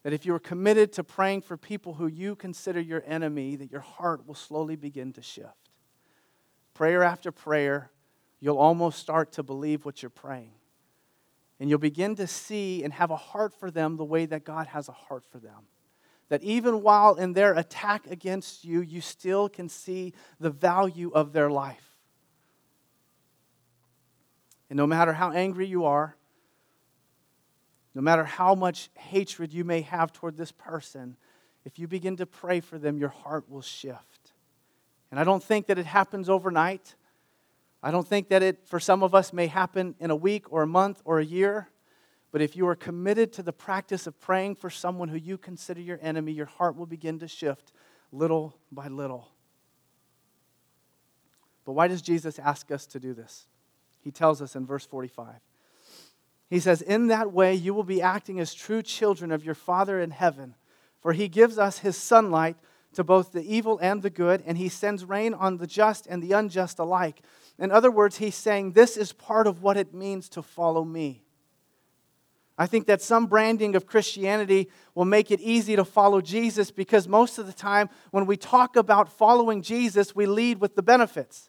that 0.03 0.13
if 0.13 0.27
you 0.27 0.35
are 0.35 0.39
committed 0.39 0.93
to 0.93 1.05
praying 1.05 1.41
for 1.43 1.57
people 1.57 1.95
who 1.95 2.07
you 2.07 2.37
consider 2.37 2.81
your 2.81 3.03
enemy, 3.07 3.57
that 3.57 3.71
your 3.71 3.81
heart 3.81 4.27
will 4.27 4.35
slowly 4.35 4.77
begin 4.77 5.13
to 5.15 5.23
shift. 5.23 5.71
Prayer 6.75 7.03
after 7.03 7.33
prayer, 7.33 7.91
you'll 8.43 8.59
almost 8.59 8.99
start 8.99 9.31
to 9.33 9.43
believe 9.45 9.85
what 9.85 10.03
you're 10.03 10.11
praying. 10.11 10.51
And 11.61 11.71
you'll 11.71 11.79
begin 11.79 12.17
to 12.17 12.27
see 12.27 12.83
and 12.83 12.93
have 12.93 13.13
a 13.13 13.17
heart 13.17 13.55
for 13.55 13.71
them 13.71 13.97
the 13.97 14.05
way 14.05 14.27
that 14.27 14.45
God 14.45 14.67
has 14.67 14.89
a 14.89 14.93
heart 14.93 15.25
for 15.31 15.39
them. 15.39 15.69
That 16.29 16.43
even 16.43 16.83
while 16.83 17.15
in 17.15 17.35
their 17.35 17.55
attack 17.55 18.09
against 18.11 18.65
you, 18.65 18.81
you 18.81 19.01
still 19.01 19.49
can 19.49 19.69
see 19.69 20.13
the 20.41 20.51
value 20.51 21.13
of 21.15 21.33
their 21.33 21.51
life. 21.51 21.87
And 24.69 24.77
no 24.77 24.89
matter 24.89 25.13
how 25.13 25.31
angry 25.31 25.67
you 25.67 25.85
are, 25.85 26.17
no 27.95 28.03
matter 28.03 28.25
how 28.25 28.57
much 28.57 28.91
hatred 28.95 29.53
you 29.53 29.65
may 29.65 29.83
have 29.83 30.13
toward 30.13 30.37
this 30.37 30.51
person, 30.51 31.17
if 31.65 31.79
you 31.79 31.87
begin 31.87 32.17
to 32.17 32.27
pray 32.27 32.59
for 32.59 32.77
them, 32.77 32.99
your 32.99 33.11
heart 33.11 33.49
will 33.49 33.63
shift. 33.63 34.33
And 35.13 35.21
I 35.21 35.25
don't 35.25 35.45
think 35.45 35.67
that 35.67 35.79
it 35.79 35.87
happens 35.87 36.29
overnight. 36.29 36.97
I 37.83 37.91
don't 37.91 38.07
think 38.07 38.29
that 38.29 38.43
it, 38.43 38.67
for 38.67 38.79
some 38.79 39.03
of 39.03 39.15
us, 39.15 39.33
may 39.33 39.49
happen 39.49 39.95
in 39.99 40.11
a 40.11 40.17
week 40.17 40.53
or 40.53 40.63
a 40.63 40.67
month 40.67 41.03
or 41.05 41.19
a 41.19 41.25
year. 41.25 41.69
But 42.31 42.41
if 42.41 42.57
you 42.57 42.67
are 42.69 42.77
committed 42.77 43.33
to 43.35 43.43
the 43.43 43.53
practice 43.53 44.07
of 44.07 44.19
praying 44.21 44.57
for 44.57 44.71
someone 44.71 45.09
who 45.09 45.19
you 45.19 45.37
consider 45.37 45.81
your 45.81 45.99
enemy, 46.01 46.33
your 46.33 46.47
heart 46.47 46.77
will 46.77 46.87
begin 46.87 47.19
to 47.19 47.29
shift 47.29 47.73
little 48.13 48.57
by 48.71 48.89
little. 48.89 49.29
But 51.65 51.73
why 51.73 51.89
does 51.89 52.03
Jesus 52.03 52.39
ask 52.39 52.71
us 52.71 52.87
to 52.87 53.01
do 53.01 53.15
this? 53.15 53.47
He 54.01 54.11
tells 54.11 54.41
us 54.43 54.57
in 54.57 54.67
verse 54.67 54.87
45. 54.87 55.35
He 56.49 56.61
says, 56.61 56.83
In 56.83 57.09
that 57.09 57.33
way 57.33 57.55
you 57.55 57.75
will 57.75 57.85
be 57.85 58.03
acting 58.03 58.41
as 58.41 58.55
true 58.55 58.83
children 58.83 59.33
of 59.33 59.45
your 59.45 59.55
Father 59.55 60.01
in 60.01 60.11
heaven, 60.11 60.55
for 61.01 61.13
he 61.13 61.29
gives 61.29 61.59
us 61.59 61.79
his 61.79 61.97
sunlight 61.97 62.57
to 62.95 63.03
both 63.05 63.33
the 63.33 63.43
evil 63.43 63.79
and 63.81 64.03
the 64.03 64.11
good, 64.11 64.43
and 64.47 64.59
he 64.59 64.69
sends 64.69 65.05
rain 65.05 65.35
on 65.35 65.57
the 65.57 65.67
just 65.67 66.07
and 66.07 66.23
the 66.23 66.33
unjust 66.33 66.79
alike. 66.79 67.23
In 67.59 67.71
other 67.71 67.91
words, 67.91 68.17
he's 68.17 68.35
saying 68.35 68.73
this 68.73 68.97
is 68.97 69.13
part 69.13 69.47
of 69.47 69.63
what 69.63 69.77
it 69.77 69.95
means 69.95 70.29
to 70.31 70.43
follow 70.43 70.85
me. 70.85 71.23
I 72.59 72.67
think 72.67 72.87
that 72.87 73.01
some 73.01 73.27
branding 73.27 73.75
of 73.75 73.87
Christianity 73.87 74.69
will 74.95 75.05
make 75.05 75.31
it 75.31 75.41
easy 75.41 75.75
to 75.77 75.85
follow 75.85 76.21
Jesus 76.21 76.71
because 76.71 77.09
most 77.09 77.39
of 77.39 77.47
the 77.47 77.53
time 77.53 77.89
when 78.11 78.27
we 78.27 78.37
talk 78.37 78.77
about 78.77 79.09
following 79.11 79.63
Jesus, 79.63 80.15
we 80.15 80.27
lead 80.27 80.61
with 80.61 80.77
the 80.77 80.83
benefits, 80.83 81.49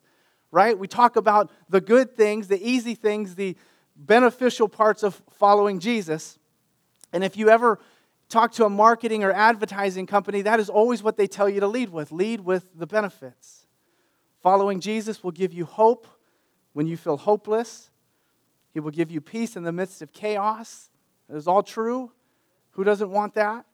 right? 0.49 0.77
We 0.77 0.87
talk 0.87 1.15
about 1.15 1.51
the 1.69 1.81
good 1.81 2.15
things, 2.15 2.47
the 2.47 2.61
easy 2.67 2.95
things, 2.95 3.35
the 3.35 3.57
beneficial 3.95 4.69
parts 4.69 5.03
of 5.03 5.21
following 5.31 5.79
Jesus. 5.79 6.39
And 7.11 7.23
if 7.23 7.37
you 7.37 7.49
ever 7.49 7.79
talk 8.29 8.53
to 8.53 8.65
a 8.65 8.69
marketing 8.69 9.23
or 9.23 9.31
advertising 9.31 10.07
company, 10.07 10.41
that 10.43 10.59
is 10.59 10.69
always 10.69 11.03
what 11.03 11.17
they 11.17 11.27
tell 11.27 11.49
you 11.49 11.59
to 11.59 11.67
lead 11.67 11.89
with 11.89 12.11
lead 12.11 12.41
with 12.41 12.65
the 12.75 12.87
benefits. 12.87 13.62
Following 14.43 14.81
Jesus 14.81 15.23
will 15.23 15.31
give 15.31 15.53
you 15.53 15.63
hope 15.63 16.05
when 16.73 16.85
you 16.85 16.97
feel 16.97 17.15
hopeless. 17.15 17.89
He 18.73 18.81
will 18.81 18.91
give 18.91 19.09
you 19.09 19.21
peace 19.21 19.55
in 19.55 19.63
the 19.63 19.71
midst 19.71 20.01
of 20.01 20.11
chaos. 20.11 20.89
It 21.29 21.35
is 21.37 21.47
all 21.47 21.63
true. 21.63 22.11
Who 22.71 22.83
doesn't 22.83 23.09
want 23.09 23.35
that? 23.35 23.65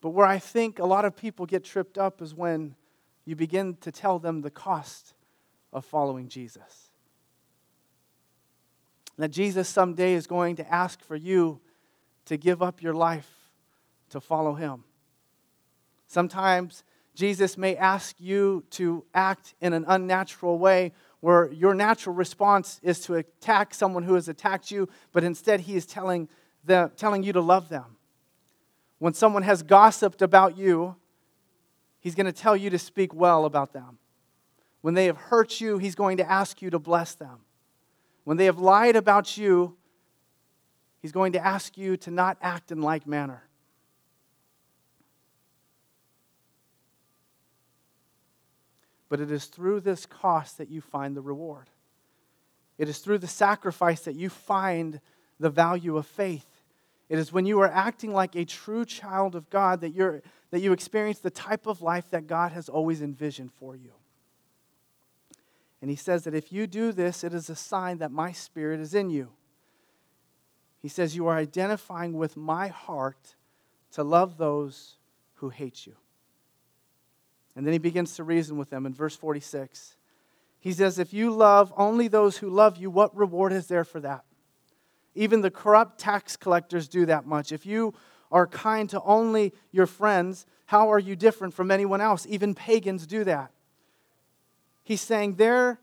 But 0.00 0.10
where 0.10 0.26
I 0.26 0.38
think 0.38 0.78
a 0.78 0.86
lot 0.86 1.04
of 1.04 1.16
people 1.16 1.44
get 1.44 1.64
tripped 1.64 1.98
up 1.98 2.22
is 2.22 2.34
when 2.34 2.76
you 3.24 3.34
begin 3.34 3.76
to 3.80 3.90
tell 3.90 4.20
them 4.20 4.42
the 4.42 4.50
cost 4.50 5.14
of 5.72 5.84
following 5.84 6.28
Jesus. 6.28 6.90
That 9.18 9.32
Jesus 9.32 9.68
someday 9.68 10.14
is 10.14 10.28
going 10.28 10.54
to 10.56 10.72
ask 10.72 11.02
for 11.02 11.16
you 11.16 11.58
to 12.26 12.36
give 12.36 12.62
up 12.62 12.80
your 12.80 12.94
life 12.94 13.50
to 14.10 14.20
follow 14.20 14.54
him. 14.54 14.84
Sometimes 16.06 16.84
Jesus 17.16 17.56
may 17.56 17.76
ask 17.76 18.14
you 18.20 18.62
to 18.72 19.02
act 19.14 19.54
in 19.62 19.72
an 19.72 19.86
unnatural 19.88 20.58
way 20.58 20.92
where 21.20 21.50
your 21.50 21.74
natural 21.74 22.14
response 22.14 22.78
is 22.82 23.00
to 23.00 23.14
attack 23.14 23.72
someone 23.72 24.02
who 24.02 24.14
has 24.14 24.28
attacked 24.28 24.70
you, 24.70 24.86
but 25.12 25.24
instead 25.24 25.60
he 25.60 25.76
is 25.76 25.86
telling, 25.86 26.28
them, 26.62 26.92
telling 26.94 27.22
you 27.22 27.32
to 27.32 27.40
love 27.40 27.70
them. 27.70 27.96
When 28.98 29.14
someone 29.14 29.44
has 29.44 29.62
gossiped 29.62 30.20
about 30.20 30.58
you, 30.58 30.94
he's 32.00 32.14
going 32.14 32.26
to 32.26 32.32
tell 32.32 32.54
you 32.54 32.68
to 32.68 32.78
speak 32.78 33.14
well 33.14 33.46
about 33.46 33.72
them. 33.72 33.98
When 34.82 34.92
they 34.92 35.06
have 35.06 35.16
hurt 35.16 35.58
you, 35.58 35.78
he's 35.78 35.94
going 35.94 36.18
to 36.18 36.30
ask 36.30 36.60
you 36.60 36.68
to 36.68 36.78
bless 36.78 37.14
them. 37.14 37.38
When 38.24 38.36
they 38.36 38.44
have 38.44 38.58
lied 38.58 38.94
about 38.94 39.38
you, 39.38 39.74
he's 41.00 41.12
going 41.12 41.32
to 41.32 41.44
ask 41.44 41.78
you 41.78 41.96
to 41.96 42.10
not 42.10 42.36
act 42.42 42.70
in 42.70 42.82
like 42.82 43.06
manner. 43.06 43.45
But 49.08 49.20
it 49.20 49.30
is 49.30 49.46
through 49.46 49.80
this 49.80 50.06
cost 50.06 50.58
that 50.58 50.70
you 50.70 50.80
find 50.80 51.16
the 51.16 51.20
reward. 51.20 51.70
It 52.78 52.88
is 52.88 52.98
through 52.98 53.18
the 53.18 53.26
sacrifice 53.26 54.02
that 54.02 54.16
you 54.16 54.28
find 54.28 55.00
the 55.38 55.50
value 55.50 55.96
of 55.96 56.06
faith. 56.06 56.46
It 57.08 57.18
is 57.18 57.32
when 57.32 57.46
you 57.46 57.60
are 57.60 57.68
acting 57.68 58.12
like 58.12 58.34
a 58.34 58.44
true 58.44 58.84
child 58.84 59.34
of 59.34 59.48
God 59.48 59.80
that, 59.80 59.90
you're, 59.90 60.22
that 60.50 60.60
you 60.60 60.72
experience 60.72 61.20
the 61.20 61.30
type 61.30 61.66
of 61.66 61.82
life 61.82 62.10
that 62.10 62.26
God 62.26 62.52
has 62.52 62.68
always 62.68 63.00
envisioned 63.00 63.52
for 63.52 63.76
you. 63.76 63.92
And 65.80 65.90
he 65.90 65.96
says 65.96 66.24
that 66.24 66.34
if 66.34 66.52
you 66.52 66.66
do 66.66 66.90
this, 66.90 67.22
it 67.22 67.32
is 67.32 67.48
a 67.48 67.54
sign 67.54 67.98
that 67.98 68.10
my 68.10 68.32
spirit 68.32 68.80
is 68.80 68.94
in 68.94 69.10
you. 69.10 69.30
He 70.80 70.88
says, 70.88 71.14
You 71.14 71.26
are 71.28 71.36
identifying 71.36 72.14
with 72.14 72.36
my 72.36 72.68
heart 72.68 73.36
to 73.92 74.02
love 74.02 74.36
those 74.36 74.96
who 75.34 75.50
hate 75.50 75.86
you. 75.86 75.96
And 77.56 77.66
then 77.66 77.72
he 77.72 77.78
begins 77.78 78.14
to 78.16 78.24
reason 78.24 78.58
with 78.58 78.68
them 78.70 78.84
in 78.84 78.92
verse 78.92 79.16
46. 79.16 79.96
He 80.60 80.72
says, 80.72 80.98
If 80.98 81.14
you 81.14 81.30
love 81.30 81.72
only 81.76 82.06
those 82.06 82.36
who 82.36 82.50
love 82.50 82.76
you, 82.76 82.90
what 82.90 83.16
reward 83.16 83.52
is 83.52 83.66
there 83.66 83.84
for 83.84 83.98
that? 84.00 84.24
Even 85.14 85.40
the 85.40 85.50
corrupt 85.50 85.98
tax 85.98 86.36
collectors 86.36 86.86
do 86.86 87.06
that 87.06 87.26
much. 87.26 87.50
If 87.50 87.64
you 87.64 87.94
are 88.30 88.46
kind 88.46 88.90
to 88.90 89.00
only 89.02 89.54
your 89.72 89.86
friends, 89.86 90.44
how 90.66 90.92
are 90.92 90.98
you 90.98 91.16
different 91.16 91.54
from 91.54 91.70
anyone 91.70 92.02
else? 92.02 92.26
Even 92.28 92.54
pagans 92.54 93.06
do 93.06 93.24
that. 93.24 93.50
He's 94.84 95.00
saying 95.00 95.36
there 95.36 95.80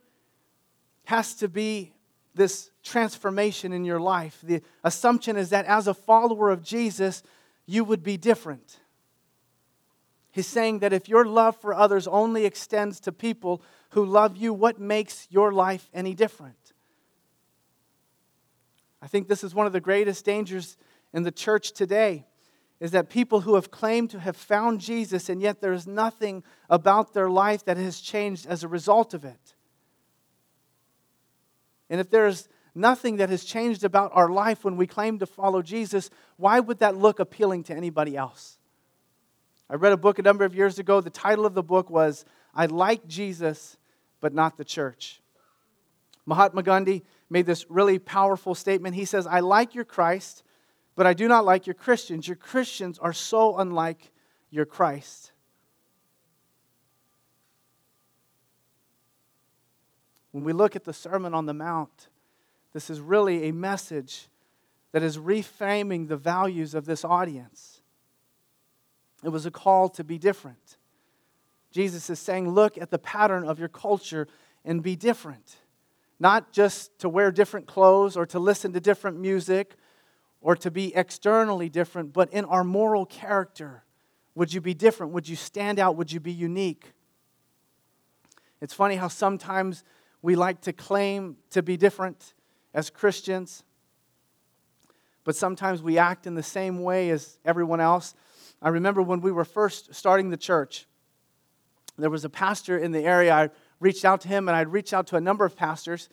has 1.05 1.33
to 1.36 1.47
be 1.47 1.93
this 2.36 2.69
transformation 2.83 3.73
in 3.73 3.86
your 3.86 3.99
life. 3.99 4.39
The 4.43 4.62
assumption 4.83 5.38
is 5.38 5.49
that 5.49 5.65
as 5.65 5.88
a 5.88 5.93
follower 5.93 6.51
of 6.51 6.63
Jesus, 6.63 7.23
you 7.65 7.83
would 7.83 8.03
be 8.03 8.17
different. 8.17 8.79
He's 10.34 10.48
saying 10.48 10.80
that 10.80 10.93
if 10.93 11.08
your 11.08 11.26
love 11.26 11.56
for 11.62 11.76
others 11.76 12.08
only 12.08 12.46
extends 12.46 13.00
to 13.02 13.12
people 13.12 13.62
who 13.91 14.04
love 14.04 14.36
you, 14.36 14.52
what 14.52 14.80
makes 14.80 15.28
your 15.30 15.52
life 15.52 15.91
any 15.93 16.15
different? 16.15 16.74
I 19.00 19.06
think 19.06 19.28
this 19.28 19.43
is 19.43 19.54
one 19.54 19.67
of 19.67 19.74
the 19.74 19.80
greatest 19.80 20.26
dangers 20.26 20.76
in 21.13 21.22
the 21.22 21.32
church 21.32 21.74
today 21.74 22.26
is 22.80 22.89
that 22.91 23.12
people 23.12 23.41
who 23.41 23.54
have 23.54 23.69
claimed 23.69 24.10
to 24.10 24.19
have 24.19 24.36
found 24.36 24.82
Jesus 24.82 25.30
and 25.30 25.39
yet 25.39 25.62
there 25.62 25.72
is 25.72 25.86
nothing 25.86 26.43
about 26.67 27.13
their 27.13 27.30
life 27.30 27.63
that 27.65 27.78
has 27.78 28.02
changed 28.02 28.48
as 28.48 28.63
a 28.63 28.67
result 28.67 29.13
of 29.13 29.24
it. 29.24 29.54
And 31.91 32.02
if 32.02 32.10
there 32.10 32.26
is 32.26 32.50
nothing 32.74 33.17
that 33.17 33.30
has 33.30 33.46
changed 33.46 33.84
about 33.84 34.10
our 34.15 34.30
life 34.30 34.65
when 34.65 34.78
we 34.78 34.88
claim 34.88 35.19
to 35.19 35.28
follow 35.28 35.62
Jesus, 35.62 36.10
why 36.38 36.60
would 36.60 36.80
that 36.80 36.98
look 36.98 37.19
appealing 37.19 37.65
to 37.65 37.76
anybody 37.76 38.17
else? 38.17 38.58
I 39.69 39.76
read 39.76 39.93
a 39.93 39.97
book 39.97 40.19
a 40.19 40.23
number 40.23 40.45
of 40.45 40.56
years 40.56 40.80
ago. 40.80 41.02
The 41.02 41.10
title 41.10 41.45
of 41.45 41.54
the 41.54 41.63
book 41.63 41.89
was 41.89 42.26
I 42.54 42.65
Like 42.67 43.08
Jesus, 43.08 43.78
but 44.21 44.34
Not 44.34 44.58
the 44.58 44.65
Church. 44.65 45.21
Mahatma 46.26 46.63
Gandhi 46.63 47.04
made 47.30 47.45
this 47.45 47.69
really 47.69 47.99
powerful 47.99 48.56
statement. 48.56 48.95
He 48.95 49.06
says, 49.06 49.28
I 49.28 49.39
like 49.39 49.76
your 49.76 49.86
Christ, 49.86 50.43
but 50.95 51.06
I 51.06 51.13
do 51.13 51.28
not 51.28 51.45
like 51.45 51.67
your 51.67 51.73
Christians. 51.73 52.28
Your 52.28 52.38
Christians 52.38 52.99
are 52.99 53.13
so 53.13 53.58
unlike 53.58 54.12
your 54.49 54.65
Christ. 54.65 55.32
When 60.32 60.43
we 60.43 60.54
look 60.54 60.76
at 60.76 60.84
the 60.84 60.93
Sermon 60.93 61.34
on 61.34 61.45
the 61.45 61.54
Mount, 61.54 62.08
this 62.73 62.89
is 62.89 62.99
really 62.99 63.49
a 63.49 63.54
message 63.54 64.30
that 64.91 65.04
is 65.04 65.17
reframing 65.17 66.08
the 66.08 66.17
values 66.17 66.73
of 66.73 66.86
this 66.86 67.04
audience. 67.04 67.72
It 69.23 69.29
was 69.29 69.45
a 69.45 69.51
call 69.51 69.89
to 69.89 70.03
be 70.03 70.17
different. 70.17 70.77
Jesus 71.71 72.09
is 72.09 72.19
saying, 72.19 72.49
look 72.49 72.77
at 72.77 72.91
the 72.91 72.99
pattern 72.99 73.45
of 73.47 73.57
your 73.57 73.69
culture 73.69 74.27
and 74.63 74.83
be 74.83 74.95
different. 74.95 75.57
Not 76.19 76.51
just 76.51 76.99
to 76.99 77.09
wear 77.09 77.31
different 77.31 77.65
clothes 77.65 78.15
or 78.15 78.25
to 78.27 78.39
listen 78.39 78.73
to 78.73 78.79
different 78.79 79.19
music 79.19 79.75
or 80.39 80.55
to 80.57 80.69
be 80.69 80.93
externally 80.95 81.69
different, 81.69 82.13
but 82.13 82.31
in 82.31 82.45
our 82.45 82.63
moral 82.63 83.05
character. 83.05 83.83
Would 84.36 84.53
you 84.53 84.62
be 84.62 84.73
different? 84.73 85.13
Would 85.13 85.27
you 85.27 85.36
stand 85.36 85.79
out? 85.79 85.95
Would 85.95 86.12
you 86.12 86.19
be 86.19 86.31
unique? 86.31 86.93
It's 88.62 88.73
funny 88.73 88.95
how 88.95 89.07
sometimes 89.07 89.83
we 90.21 90.36
like 90.36 90.62
to 90.62 90.73
claim 90.73 91.38
to 91.49 91.62
be 91.62 91.77
different 91.77 92.33
as 92.73 92.89
Christians, 92.89 93.63
but 95.23 95.36
sometimes 95.36 95.81
we 95.81 95.97
act 95.97 96.27
in 96.27 96.36
the 96.36 96.43
same 96.43 96.81
way 96.81 97.09
as 97.09 97.38
everyone 97.45 97.79
else. 97.79 98.15
I 98.63 98.69
remember 98.69 99.02
when 99.02 99.19
we 99.19 99.34
were 99.34 99.43
first 99.43 99.93
starting 99.93 100.30
the 100.30 100.38
church, 100.38 100.88
there 101.97 102.10
was 102.10 102.23
a 102.23 102.30
pastor 102.30 102.78
in 102.78 102.93
the 102.93 103.02
area. 103.02 103.34
I 103.34 103.49
reached 103.82 104.06
out 104.06 104.21
to 104.21 104.30
him, 104.30 104.47
and 104.47 104.56
I'd 104.56 104.69
reach 104.69 104.93
out 104.93 105.08
to 105.08 105.17
a 105.17 105.21
number 105.21 105.43
of 105.43 105.58
pastors, 105.58 106.08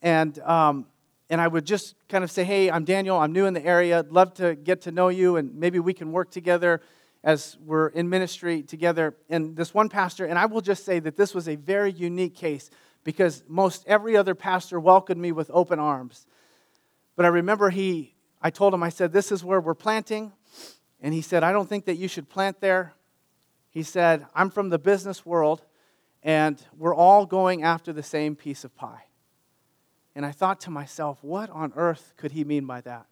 and 0.00 0.38
um, 0.38 0.86
and 1.28 1.40
I 1.40 1.48
would 1.48 1.66
just 1.66 1.96
kind 2.08 2.22
of 2.22 2.30
say, 2.30 2.44
"Hey, 2.44 2.70
I'm 2.70 2.84
Daniel. 2.84 3.18
I'm 3.18 3.32
new 3.32 3.44
in 3.44 3.54
the 3.54 3.66
area. 3.66 3.98
I'd 3.98 4.12
love 4.12 4.34
to 4.34 4.54
get 4.54 4.82
to 4.82 4.92
know 4.92 5.08
you, 5.08 5.36
and 5.36 5.56
maybe 5.56 5.80
we 5.80 5.92
can 5.92 6.12
work 6.12 6.30
together 6.30 6.80
as 7.24 7.58
we're 7.66 7.88
in 7.88 8.08
ministry 8.08 8.62
together." 8.62 9.16
And 9.28 9.56
this 9.56 9.74
one 9.74 9.88
pastor, 9.88 10.26
and 10.26 10.38
I 10.38 10.46
will 10.46 10.60
just 10.60 10.84
say 10.84 11.00
that 11.00 11.16
this 11.16 11.34
was 11.34 11.48
a 11.48 11.56
very 11.56 11.90
unique 11.90 12.36
case 12.36 12.70
because 13.02 13.42
most 13.48 13.84
every 13.88 14.16
other 14.16 14.36
pastor 14.36 14.78
welcomed 14.78 15.20
me 15.20 15.32
with 15.32 15.50
open 15.52 15.80
arms. 15.80 16.24
But 17.16 17.24
I 17.26 17.30
remember 17.30 17.70
he, 17.70 18.14
I 18.40 18.50
told 18.50 18.72
him, 18.72 18.82
I 18.84 18.90
said, 18.90 19.12
"This 19.12 19.32
is 19.32 19.42
where 19.42 19.60
we're 19.60 19.74
planting." 19.74 20.32
And 21.00 21.14
he 21.14 21.22
said, 21.22 21.42
I 21.42 21.52
don't 21.52 21.68
think 21.68 21.86
that 21.86 21.96
you 21.96 22.08
should 22.08 22.28
plant 22.28 22.60
there. 22.60 22.94
He 23.70 23.82
said, 23.82 24.26
I'm 24.34 24.50
from 24.50 24.68
the 24.68 24.78
business 24.78 25.24
world, 25.24 25.64
and 26.22 26.60
we're 26.76 26.94
all 26.94 27.24
going 27.24 27.62
after 27.62 27.92
the 27.92 28.02
same 28.02 28.36
piece 28.36 28.64
of 28.64 28.74
pie. 28.74 29.04
And 30.14 30.26
I 30.26 30.32
thought 30.32 30.60
to 30.62 30.70
myself, 30.70 31.22
what 31.22 31.48
on 31.50 31.72
earth 31.76 32.12
could 32.16 32.32
he 32.32 32.44
mean 32.44 32.66
by 32.66 32.80
that? 32.82 33.06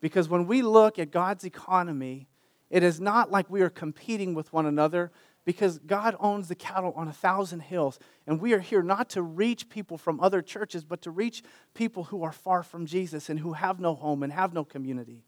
Because 0.00 0.28
when 0.28 0.46
we 0.46 0.60
look 0.60 0.98
at 0.98 1.12
God's 1.12 1.44
economy, 1.44 2.28
it 2.68 2.82
is 2.82 3.00
not 3.00 3.30
like 3.30 3.48
we 3.48 3.62
are 3.62 3.70
competing 3.70 4.34
with 4.34 4.52
one 4.52 4.66
another 4.66 5.12
because 5.44 5.78
God 5.78 6.16
owns 6.20 6.48
the 6.48 6.54
cattle 6.54 6.92
on 6.96 7.08
a 7.08 7.12
thousand 7.12 7.60
hills. 7.60 7.98
And 8.26 8.40
we 8.40 8.52
are 8.52 8.60
here 8.60 8.82
not 8.82 9.08
to 9.10 9.22
reach 9.22 9.68
people 9.68 9.98
from 9.98 10.20
other 10.20 10.42
churches, 10.42 10.84
but 10.84 11.02
to 11.02 11.10
reach 11.10 11.42
people 11.74 12.04
who 12.04 12.22
are 12.22 12.32
far 12.32 12.62
from 12.62 12.86
Jesus 12.86 13.28
and 13.28 13.40
who 13.40 13.52
have 13.52 13.80
no 13.80 13.94
home 13.94 14.22
and 14.22 14.32
have 14.32 14.52
no 14.52 14.64
community. 14.64 15.24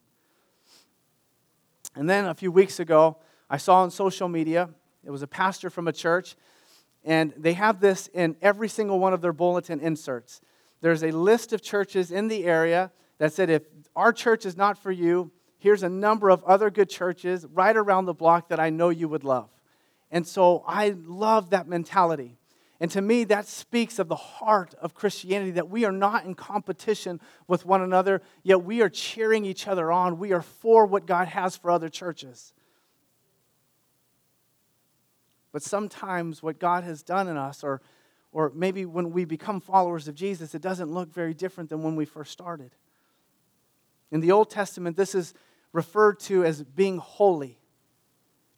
And 1.94 2.08
then 2.08 2.26
a 2.26 2.34
few 2.34 2.50
weeks 2.50 2.80
ago, 2.80 3.18
I 3.48 3.56
saw 3.56 3.82
on 3.82 3.90
social 3.90 4.28
media, 4.28 4.70
it 5.04 5.10
was 5.10 5.22
a 5.22 5.26
pastor 5.26 5.70
from 5.70 5.86
a 5.86 5.92
church, 5.92 6.36
and 7.04 7.32
they 7.36 7.52
have 7.52 7.80
this 7.80 8.08
in 8.08 8.36
every 8.40 8.68
single 8.68 8.98
one 8.98 9.12
of 9.12 9.20
their 9.20 9.32
bulletin 9.32 9.80
inserts. 9.80 10.40
There's 10.80 11.04
a 11.04 11.10
list 11.10 11.52
of 11.52 11.62
churches 11.62 12.10
in 12.10 12.28
the 12.28 12.44
area 12.44 12.90
that 13.18 13.32
said, 13.32 13.50
if 13.50 13.62
our 13.94 14.12
church 14.12 14.44
is 14.44 14.56
not 14.56 14.76
for 14.76 14.90
you, 14.90 15.30
here's 15.58 15.82
a 15.82 15.88
number 15.88 16.30
of 16.30 16.42
other 16.44 16.70
good 16.70 16.90
churches 16.90 17.46
right 17.52 17.76
around 17.76 18.06
the 18.06 18.14
block 18.14 18.48
that 18.48 18.58
I 18.58 18.70
know 18.70 18.88
you 18.88 19.08
would 19.08 19.24
love. 19.24 19.48
And 20.10 20.26
so 20.26 20.64
I 20.66 20.94
love 21.06 21.50
that 21.50 21.68
mentality. 21.68 22.38
And 22.84 22.90
to 22.90 23.00
me, 23.00 23.24
that 23.24 23.46
speaks 23.46 23.98
of 23.98 24.08
the 24.08 24.14
heart 24.14 24.74
of 24.74 24.92
Christianity 24.92 25.52
that 25.52 25.70
we 25.70 25.86
are 25.86 25.90
not 25.90 26.26
in 26.26 26.34
competition 26.34 27.18
with 27.48 27.64
one 27.64 27.80
another, 27.80 28.20
yet 28.42 28.62
we 28.62 28.82
are 28.82 28.90
cheering 28.90 29.46
each 29.46 29.66
other 29.66 29.90
on. 29.90 30.18
We 30.18 30.34
are 30.34 30.42
for 30.42 30.84
what 30.84 31.06
God 31.06 31.28
has 31.28 31.56
for 31.56 31.70
other 31.70 31.88
churches. 31.88 32.52
But 35.50 35.62
sometimes 35.62 36.42
what 36.42 36.58
God 36.58 36.84
has 36.84 37.02
done 37.02 37.26
in 37.26 37.38
us, 37.38 37.64
or, 37.64 37.80
or 38.32 38.52
maybe 38.54 38.84
when 38.84 39.12
we 39.12 39.24
become 39.24 39.62
followers 39.62 40.06
of 40.06 40.14
Jesus, 40.14 40.54
it 40.54 40.60
doesn't 40.60 40.92
look 40.92 41.10
very 41.10 41.32
different 41.32 41.70
than 41.70 41.82
when 41.82 41.96
we 41.96 42.04
first 42.04 42.32
started. 42.32 42.72
In 44.12 44.20
the 44.20 44.30
Old 44.32 44.50
Testament, 44.50 44.94
this 44.94 45.14
is 45.14 45.32
referred 45.72 46.20
to 46.20 46.44
as 46.44 46.62
being 46.62 46.98
holy. 46.98 47.58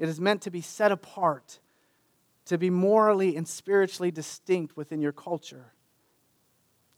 It 0.01 0.09
is 0.09 0.21
meant 0.21 0.43
to 0.43 0.51
be 0.51 0.63
set 0.63 0.91
apart, 0.91 1.61
to 2.47 2.59
be 2.59 2.71
morally 2.71 3.37
and 3.37 3.47
spiritually 3.47 4.11
distinct 4.11 4.77
within 4.77 5.01
your 5.01 5.13
culture. 5.13 5.73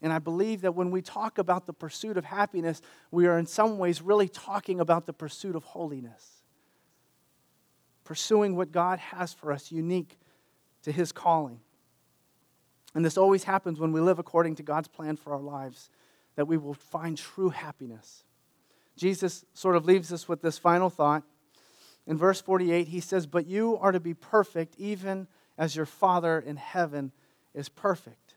And 0.01 0.13
I 0.13 0.19
believe 0.19 0.61
that 0.61 0.75
when 0.75 0.91
we 0.91 1.01
talk 1.01 1.37
about 1.37 1.65
the 1.65 1.73
pursuit 1.73 2.17
of 2.17 2.25
happiness, 2.25 2.81
we 3.11 3.27
are 3.27 3.37
in 3.37 3.45
some 3.45 3.77
ways 3.77 4.01
really 4.01 4.29
talking 4.29 4.79
about 4.79 5.05
the 5.05 5.13
pursuit 5.13 5.55
of 5.55 5.63
holiness 5.63 6.39
pursuing 8.09 8.55
what 8.55 8.71
God 8.71 8.97
has 8.97 9.33
for 9.33 9.51
us, 9.51 9.71
unique 9.71 10.17
to 10.81 10.91
His 10.91 11.11
calling. 11.11 11.59
And 12.95 13.05
this 13.05 13.19
always 13.19 13.43
happens 13.43 13.79
when 13.79 13.91
we 13.91 14.01
live 14.01 14.17
according 14.17 14.55
to 14.55 14.63
God's 14.63 14.87
plan 14.87 15.15
for 15.15 15.31
our 15.31 15.39
lives, 15.39 15.91
that 16.35 16.47
we 16.47 16.57
will 16.57 16.73
find 16.73 17.15
true 17.15 17.49
happiness. 17.49 18.23
Jesus 18.97 19.45
sort 19.53 19.75
of 19.75 19.85
leaves 19.85 20.11
us 20.11 20.27
with 20.27 20.41
this 20.41 20.57
final 20.57 20.89
thought. 20.89 21.21
In 22.07 22.17
verse 22.17 22.41
48, 22.41 22.87
he 22.87 22.99
says, 22.99 23.27
But 23.27 23.45
you 23.45 23.77
are 23.77 23.91
to 23.91 23.99
be 23.99 24.15
perfect, 24.15 24.73
even 24.79 25.27
as 25.59 25.75
your 25.75 25.85
Father 25.85 26.39
in 26.39 26.55
heaven 26.55 27.11
is 27.53 27.69
perfect. 27.69 28.33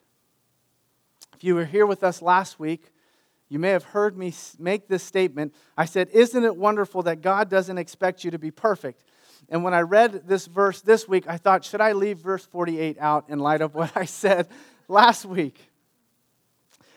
If 1.35 1.45
you 1.45 1.55
were 1.55 1.65
here 1.65 1.87
with 1.87 2.03
us 2.03 2.21
last 2.21 2.59
week, 2.59 2.93
you 3.49 3.59
may 3.59 3.71
have 3.71 3.85
heard 3.85 4.19
me 4.19 4.35
make 4.59 4.89
this 4.89 5.03
statement. 5.03 5.55
I 5.77 5.85
said, 5.85 6.09
Isn't 6.13 6.45
it 6.45 6.57
wonderful 6.57 7.05
that 7.05 7.23
God 7.23 7.49
doesn't 7.49 7.79
expect 7.79 8.25
you 8.25 8.33
to 8.33 8.39
be 8.39 8.51
perfect? 8.51 9.05
And 9.49 9.63
when 9.63 9.73
I 9.73 9.81
read 9.81 10.27
this 10.27 10.47
verse 10.47 10.81
this 10.81 11.07
week, 11.07 11.25
I 11.29 11.37
thought, 11.37 11.65
should 11.65 11.81
I 11.81 11.93
leave 11.93 12.19
verse 12.19 12.45
48 12.45 12.97
out 12.99 13.29
in 13.29 13.39
light 13.39 13.61
of 13.61 13.75
what 13.75 13.97
I 13.97 14.05
said 14.05 14.49
last 14.89 15.25
week? 15.25 15.71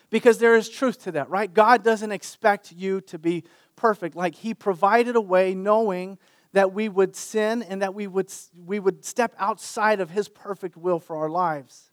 Because 0.10 0.38
there 0.38 0.56
is 0.56 0.70
truth 0.70 1.04
to 1.04 1.12
that, 1.14 1.30
right? 1.30 1.54
God 1.54 1.84
doesn't 1.84 2.12
expect 2.12 2.72
you 2.72 3.02
to 3.02 3.20
be 3.20 3.44
perfect. 3.76 4.16
Like 4.16 4.36
He 4.36 4.54
provided 4.54 5.16
a 5.16 5.22
way 5.22 5.54
knowing 5.54 6.18
that 6.56 6.74
we 6.74 6.88
would 6.88 7.18
sin 7.18 7.62
and 7.64 7.82
that 7.82 7.94
we 7.94 8.08
would, 8.08 8.32
we 8.66 8.80
would 8.80 9.04
step 9.04 9.36
outside 9.38 10.00
of 10.00 10.10
His 10.10 10.30
perfect 10.30 10.78
will 10.78 11.00
for 11.02 11.18
our 11.18 11.30
lives. 11.30 11.92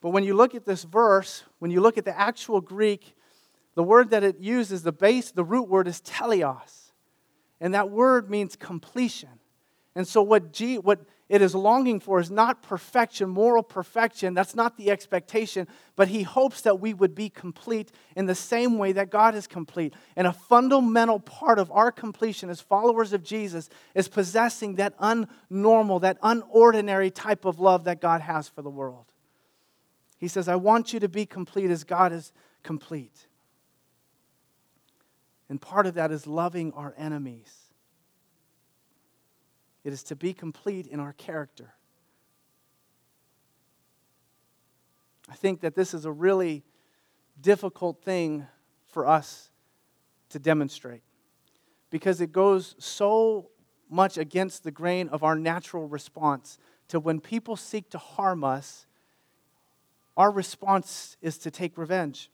But 0.00 0.10
when 0.10 0.24
you 0.24 0.34
look 0.34 0.56
at 0.56 0.64
this 0.64 0.82
verse, 0.82 1.44
when 1.60 1.70
you 1.70 1.80
look 1.80 1.98
at 1.98 2.04
the 2.04 2.18
actual 2.18 2.60
Greek, 2.60 3.14
the 3.76 3.84
word 3.84 4.10
that 4.10 4.24
it 4.24 4.40
uses, 4.40 4.82
the 4.82 4.90
base, 4.90 5.30
the 5.30 5.44
root 5.44 5.68
word 5.68 5.86
is 5.86 6.00
teleos. 6.00 6.90
And 7.60 7.74
that 7.74 7.90
word 7.90 8.28
means 8.28 8.56
completion. 8.56 9.38
And 9.94 10.06
so, 10.06 10.20
what, 10.20 10.52
G, 10.52 10.76
what 10.78 10.98
it 11.28 11.40
is 11.40 11.54
longing 11.54 12.00
for 12.00 12.20
is 12.20 12.30
not 12.30 12.62
perfection, 12.62 13.30
moral 13.30 13.62
perfection. 13.62 14.34
That's 14.34 14.54
not 14.54 14.76
the 14.76 14.90
expectation. 14.90 15.66
But 15.96 16.08
He 16.08 16.22
hopes 16.22 16.60
that 16.60 16.80
we 16.80 16.92
would 16.92 17.14
be 17.14 17.30
complete 17.30 17.90
in 18.14 18.26
the 18.26 18.34
same 18.34 18.76
way 18.76 18.92
that 18.92 19.10
God 19.10 19.34
is 19.34 19.46
complete. 19.46 19.94
And 20.16 20.26
a 20.26 20.32
fundamental 20.34 21.18
part 21.18 21.58
of 21.58 21.70
our 21.70 21.90
completion 21.90 22.50
as 22.50 22.60
followers 22.60 23.14
of 23.14 23.22
Jesus 23.22 23.70
is 23.94 24.06
possessing 24.06 24.74
that 24.74 24.98
unnormal, 24.98 26.02
that 26.02 26.20
unordinary 26.20 27.12
type 27.12 27.46
of 27.46 27.58
love 27.58 27.84
that 27.84 28.02
God 28.02 28.20
has 28.20 28.48
for 28.48 28.60
the 28.60 28.70
world. 28.70 29.06
He 30.18 30.28
says, 30.28 30.46
I 30.46 30.56
want 30.56 30.92
you 30.92 31.00
to 31.00 31.08
be 31.08 31.24
complete 31.24 31.70
as 31.70 31.84
God 31.84 32.12
is 32.12 32.32
complete. 32.62 33.26
And 35.48 35.60
part 35.60 35.86
of 35.86 35.94
that 35.94 36.10
is 36.10 36.26
loving 36.26 36.72
our 36.72 36.94
enemies. 36.98 37.63
It 39.84 39.92
is 39.92 40.02
to 40.04 40.16
be 40.16 40.32
complete 40.32 40.86
in 40.86 40.98
our 40.98 41.12
character. 41.12 41.74
I 45.28 45.34
think 45.34 45.60
that 45.60 45.74
this 45.74 45.94
is 45.94 46.04
a 46.04 46.12
really 46.12 46.64
difficult 47.40 48.02
thing 48.02 48.46
for 48.86 49.06
us 49.06 49.50
to 50.30 50.38
demonstrate 50.38 51.02
because 51.90 52.20
it 52.20 52.32
goes 52.32 52.74
so 52.78 53.50
much 53.90 54.18
against 54.18 54.64
the 54.64 54.70
grain 54.70 55.08
of 55.08 55.22
our 55.22 55.36
natural 55.36 55.86
response 55.86 56.58
to 56.88 56.98
when 56.98 57.20
people 57.20 57.56
seek 57.56 57.90
to 57.90 57.98
harm 57.98 58.44
us, 58.44 58.86
our 60.16 60.30
response 60.30 61.16
is 61.22 61.38
to 61.38 61.50
take 61.50 61.78
revenge. 61.78 62.30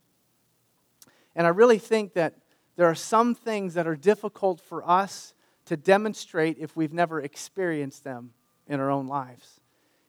And 1.35 1.47
I 1.47 1.51
really 1.51 1.79
think 1.79 2.15
that 2.15 2.35
there 2.77 2.87
are 2.87 2.95
some 2.95 3.35
things 3.35 3.75
that 3.75 3.87
are 3.87 3.97
difficult 3.97 4.61
for 4.61 4.89
us 4.89 5.35
to 5.71 5.77
demonstrate 5.77 6.59
if 6.59 6.75
we've 6.75 6.93
never 6.93 7.21
experienced 7.21 8.03
them 8.03 8.33
in 8.67 8.81
our 8.81 8.91
own 8.91 9.07
lives. 9.07 9.61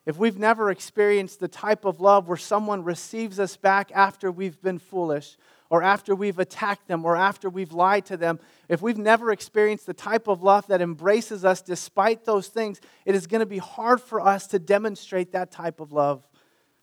If 0.07 0.17
we've 0.17 0.39
never 0.39 0.71
experienced 0.71 1.39
the 1.39 1.47
type 1.47 1.85
of 1.85 2.01
love 2.01 2.27
where 2.27 2.35
someone 2.35 2.83
receives 2.83 3.39
us 3.39 3.57
back 3.57 3.91
after 3.93 4.31
we've 4.31 4.59
been 4.59 4.79
foolish, 4.79 5.37
or 5.69 5.83
after 5.83 6.15
we've 6.15 6.39
attacked 6.39 6.87
them, 6.87 7.05
or 7.05 7.15
after 7.15 7.47
we've 7.47 7.73
lied 7.73 8.07
to 8.07 8.17
them, 8.17 8.39
if 8.69 8.81
we've 8.81 8.97
never 8.97 9.31
experienced 9.31 9.85
the 9.85 9.93
type 9.93 10.27
of 10.27 10.41
love 10.41 10.65
that 10.65 10.81
embraces 10.81 11.45
us 11.45 11.61
despite 11.61 12.25
those 12.25 12.47
things, 12.47 12.81
it 13.05 13.13
is 13.13 13.27
going 13.27 13.41
to 13.41 13.45
be 13.45 13.59
hard 13.59 14.01
for 14.01 14.19
us 14.19 14.47
to 14.47 14.57
demonstrate 14.57 15.31
that 15.33 15.51
type 15.51 15.79
of 15.79 15.91
love 15.91 16.27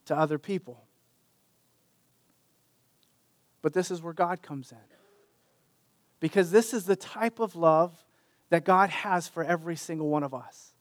to 0.05 0.17
other 0.17 0.39
people. 0.39 0.85
But 3.61 3.73
this 3.73 3.91
is 3.91 4.01
where 4.01 4.15
God 4.15 4.41
comes 4.41 4.71
in 4.71 4.79
because 6.21 6.53
this 6.53 6.73
is 6.73 6.85
the 6.85 6.95
type 6.95 7.41
of 7.41 7.57
love 7.57 8.05
that 8.51 8.65
God 8.65 8.91
has 8.91 9.29
for 9.29 9.45
every 9.45 9.77
single 9.77 10.09
one 10.09 10.23
of 10.23 10.35
us. 10.35 10.73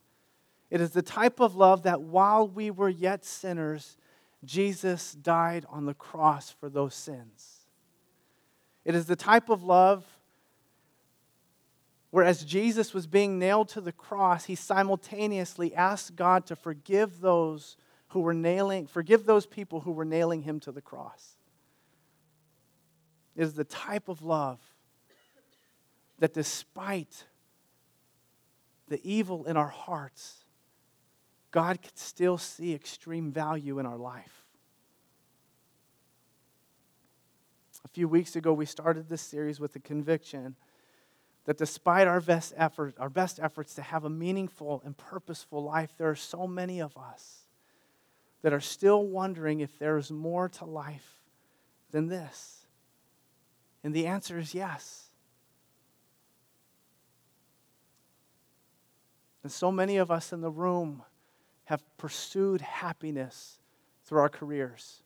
It 0.69 0.81
is 0.81 0.91
the 0.91 1.01
type 1.01 1.39
of 1.39 1.55
love 1.55 1.83
that 1.83 2.01
while 2.01 2.47
we 2.47 2.71
were 2.71 2.89
yet 2.89 3.23
sinners, 3.23 3.97
Jesus 4.43 5.13
died 5.13 5.65
on 5.69 5.85
the 5.85 5.93
cross 5.93 6.51
for 6.51 6.69
those 6.69 6.93
sins. 6.93 7.65
It 8.85 8.95
is 8.95 9.05
the 9.05 9.15
type 9.15 9.49
of 9.49 9.63
love 9.63 10.05
where, 12.09 12.23
as 12.23 12.45
Jesus 12.45 12.93
was 12.93 13.05
being 13.05 13.37
nailed 13.37 13.69
to 13.69 13.81
the 13.81 13.91
cross, 13.91 14.45
he 14.45 14.55
simultaneously 14.55 15.75
asked 15.75 16.15
God 16.15 16.45
to 16.45 16.55
forgive 16.55 17.19
those 17.19 17.75
who 18.09 18.21
were 18.21 18.33
nailing, 18.33 18.87
forgive 18.87 19.25
those 19.25 19.45
people 19.45 19.81
who 19.81 19.91
were 19.91 20.05
nailing 20.05 20.43
him 20.43 20.59
to 20.61 20.71
the 20.71 20.81
cross. 20.81 21.35
It 23.35 23.43
is 23.43 23.53
the 23.53 23.65
type 23.65 24.07
of 24.07 24.23
love 24.23 24.59
that 26.19 26.33
despite 26.33 27.25
the 28.87 28.99
evil 29.03 29.45
in 29.45 29.57
our 29.57 29.67
hearts, 29.67 30.45
God 31.51 31.81
can 31.81 31.95
still 31.95 32.37
see 32.37 32.73
extreme 32.73 33.31
value 33.31 33.79
in 33.79 33.85
our 33.85 33.97
life. 33.97 34.43
A 37.83 37.87
few 37.87 38.07
weeks 38.07 38.35
ago, 38.35 38.53
we 38.53 38.65
started 38.65 39.07
this 39.07 39.21
series 39.21 39.59
with 39.59 39.73
the 39.73 39.79
conviction 39.79 40.55
that 41.45 41.57
despite 41.57 42.07
our 42.07 42.19
best 42.19 42.53
effort, 42.57 42.93
our 42.99 43.09
best 43.09 43.39
efforts 43.41 43.73
to 43.75 43.81
have 43.81 44.03
a 44.03 44.09
meaningful 44.09 44.81
and 44.83 44.97
purposeful 44.97 45.63
life, 45.63 45.93
there 45.97 46.09
are 46.09 46.15
so 46.15 46.45
many 46.45 46.81
of 46.81 46.97
us 46.97 47.47
that 48.41 48.53
are 48.53 48.59
still 48.59 49.05
wondering 49.05 49.61
if 49.61 49.79
there 49.79 49.97
is 49.97 50.11
more 50.11 50.49
to 50.49 50.65
life 50.65 51.21
than 51.91 52.07
this. 52.07 52.65
And 53.83 53.93
the 53.93 54.07
answer 54.07 54.37
is 54.37 54.53
yes. 54.53 55.06
And 59.43 59.51
so 59.51 59.71
many 59.71 59.97
of 59.97 60.11
us 60.11 60.33
in 60.33 60.41
the 60.41 60.49
room 60.49 61.03
have 61.65 61.83
pursued 61.97 62.61
happiness 62.61 63.59
through 64.05 64.19
our 64.19 64.29
careers. 64.29 65.03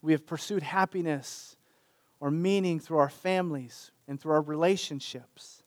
We 0.00 0.12
have 0.12 0.26
pursued 0.26 0.62
happiness 0.62 1.56
or 2.18 2.30
meaning 2.30 2.80
through 2.80 2.98
our 2.98 3.08
families 3.08 3.90
and 4.08 4.20
through 4.20 4.32
our 4.32 4.42
relationships. 4.42 5.62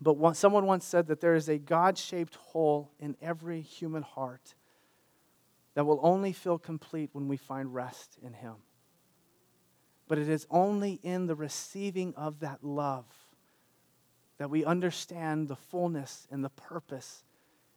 But 0.00 0.36
someone 0.36 0.64
once 0.66 0.86
said 0.86 1.08
that 1.08 1.20
there 1.20 1.34
is 1.34 1.48
a 1.48 1.58
God 1.58 1.98
shaped 1.98 2.36
hole 2.36 2.90
in 2.98 3.16
every 3.20 3.60
human 3.60 4.02
heart 4.02 4.54
that 5.74 5.84
will 5.84 6.00
only 6.02 6.32
feel 6.32 6.58
complete 6.58 7.10
when 7.12 7.28
we 7.28 7.36
find 7.36 7.74
rest 7.74 8.18
in 8.22 8.32
Him. 8.32 8.54
But 10.08 10.18
it 10.18 10.28
is 10.28 10.46
only 10.50 10.94
in 11.02 11.26
the 11.26 11.34
receiving 11.34 12.14
of 12.14 12.40
that 12.40 12.64
love 12.64 13.04
that 14.40 14.48
we 14.48 14.64
understand 14.64 15.48
the 15.48 15.54
fullness 15.54 16.26
and 16.30 16.42
the 16.42 16.48
purpose 16.48 17.24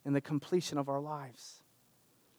and 0.06 0.15
the 0.15 0.21
completion 0.21 0.78
of 0.78 0.88
our 0.88 1.02
lives. 1.02 1.62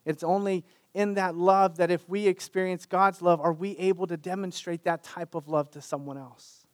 It's 0.07 0.23
only 0.23 0.65
in 0.95 1.13
that 1.15 1.37
love 1.37 1.77
that 1.77 1.91
if 1.91 2.09
we 2.09 2.27
experience 2.27 2.87
God's 2.87 3.21
love, 3.21 3.39
are 3.39 3.53
we 3.53 3.77
able 3.77 4.07
to 4.07 4.17
demonstrate 4.17 4.85
that 4.85 5.05
type 5.05 5.35
of 5.35 5.47
love 5.47 5.71
to 5.73 5.83
someone 5.83 6.17
else? 6.17 6.65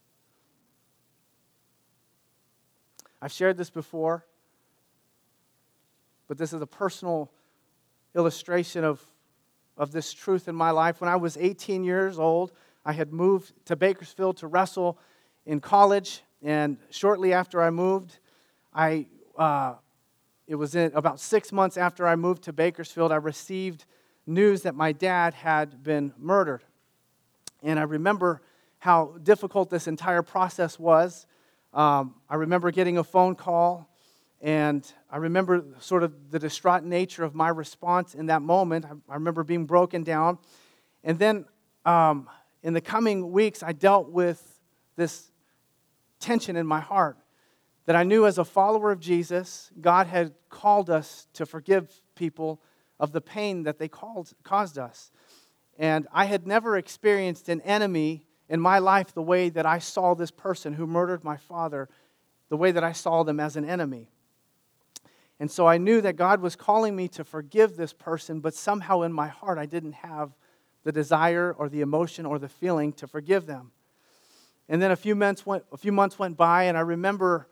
I've 3.21 3.33
shared 3.33 3.57
this 3.57 3.69
before, 3.69 4.25
but 6.29 6.39
this 6.39 6.53
is 6.53 6.63
a 6.63 6.69
personal 6.69 7.33
illustration 8.15 8.85
of, 8.85 9.03
of 9.77 9.91
this 9.91 10.13
truth 10.13 10.47
in 10.47 10.55
my 10.55 10.71
life. 10.71 11.01
When 11.01 11.11
I 11.11 11.17
was 11.17 11.37
18 11.37 11.83
years 11.83 12.17
old, 12.17 12.53
I 12.85 12.93
had 12.93 13.13
moved 13.13 13.55
to 13.65 13.75
Bakersfield 13.75 14.37
to 14.37 14.47
wrestle 14.47 15.01
in 15.45 15.59
college, 15.59 16.23
and 16.43 16.79
shortly 16.91 17.33
after 17.33 17.63
I 17.63 17.71
moved, 17.71 18.19
I 18.75 19.07
uh, 19.37 19.75
it 20.51 20.57
was 20.57 20.75
in, 20.75 20.91
about 20.95 21.21
six 21.21 21.53
months 21.53 21.77
after 21.77 22.09
I 22.09 22.17
moved 22.17 22.43
to 22.45 22.53
Bakersfield, 22.53 23.13
I 23.13 23.17
received 23.17 23.85
news 24.27 24.63
that 24.63 24.75
my 24.75 24.91
dad 24.91 25.33
had 25.33 25.83
been 25.85 26.13
murdered. 26.19 26.65
And 27.63 27.79
I 27.79 27.85
remember 27.85 28.43
how 28.79 29.17
difficult 29.23 29.71
this 29.71 29.87
entire 29.87 30.23
process 30.23 30.77
was. 30.77 31.27
Um, 31.73 32.17
I 32.29 32.35
remember 32.35 32.73
getting 32.73 32.99
a 32.99 33.05
phone 33.05 33.37
call, 33.37 33.89
and 34.41 34.91
I 35.09 35.19
remember 35.19 35.65
sort 35.79 36.03
of 36.03 36.33
the 36.33 36.41
distraught 36.41 36.83
nature 36.83 37.23
of 37.23 37.33
my 37.33 37.49
response 37.49 38.17
in 38.17 38.27
that 38.27 38.43
moment. 38.43 38.87
I, 38.87 39.13
I 39.13 39.15
remember 39.15 39.45
being 39.45 39.67
broken 39.67 40.03
down. 40.03 40.39
And 41.05 41.17
then 41.17 41.45
um, 41.85 42.29
in 42.65 42.75
the 42.75 42.81
coming 42.81 43.31
weeks, 43.31 43.63
I 43.63 43.73
dealt 43.73 44.11
with 44.11 44.59
this 44.97 45.30
tension 46.21 46.57
in 46.57 46.67
my 46.67 46.81
heart 46.81 47.17
that 47.87 47.97
I 47.97 48.05
knew 48.05 48.27
as 48.27 48.39
a 48.39 48.45
follower 48.45 48.93
of 48.93 49.01
Jesus, 49.01 49.71
God 49.81 50.07
had 50.07 50.35
called 50.49 50.91
us 50.91 51.27
to 51.33 51.47
forgive 51.47 52.01
people 52.15 52.61
of 53.01 53.13
the 53.13 53.21
pain 53.21 53.65
that 53.65 53.79
they 53.79 53.89
called, 53.89 54.33
caused 54.45 54.79
us. 54.79 55.11
And 55.79 56.07
I 56.13 56.27
had 56.27 56.47
never 56.47 56.77
experienced 56.77 57.49
an 57.49 57.61
enemy 57.63 58.27
in 58.49 58.61
my 58.61 58.79
life 58.79 59.15
the 59.15 59.23
way 59.23 59.49
that 59.49 59.65
I 59.65 59.79
saw 59.79 60.15
this 60.15 60.31
person 60.31 60.75
who 60.75 60.87
murdered 60.87 61.25
my 61.25 61.37
father, 61.37 61.89
the 62.49 62.57
way 62.57 62.71
that 62.71 62.85
I 62.85 62.93
saw 62.93 63.23
them 63.23 63.41
as 63.41 63.57
an 63.57 63.65
enemy. 63.65 64.11
And 65.41 65.51
so 65.51 65.67
I 65.67 65.79
knew 65.79 66.03
that 66.03 66.17
God 66.17 66.43
was 66.43 66.55
calling 66.55 66.95
me 66.95 67.09
to 67.09 67.25
forgive 67.25 67.77
this 67.77 67.95
person, 67.95 68.41
but 68.41 68.55
somehow 68.55 69.03
in 69.03 69.13
my 69.13 69.29
heart 69.29 69.57
I 69.57 69.67
didn't 69.67 69.95
have 69.95 70.37
the 70.85 70.93
desire 70.93 71.55
or 71.57 71.69
the 71.69 71.81
emotion 71.81 72.27
or 72.27 72.39
the 72.39 72.49
feeling 72.49 72.93
to 72.95 73.07
forgive 73.07 73.47
them. 73.47 73.73
And 74.71 74.81
then 74.81 74.93
a 74.93 74.97
few 74.97 75.17
months 75.17 75.45
went, 75.45 75.65
a 75.73 75.77
few 75.77 75.91
months 75.91 76.17
went 76.17 76.37
by, 76.37 76.63
and 76.65 76.79
I 76.79 76.83
remember 76.83 77.49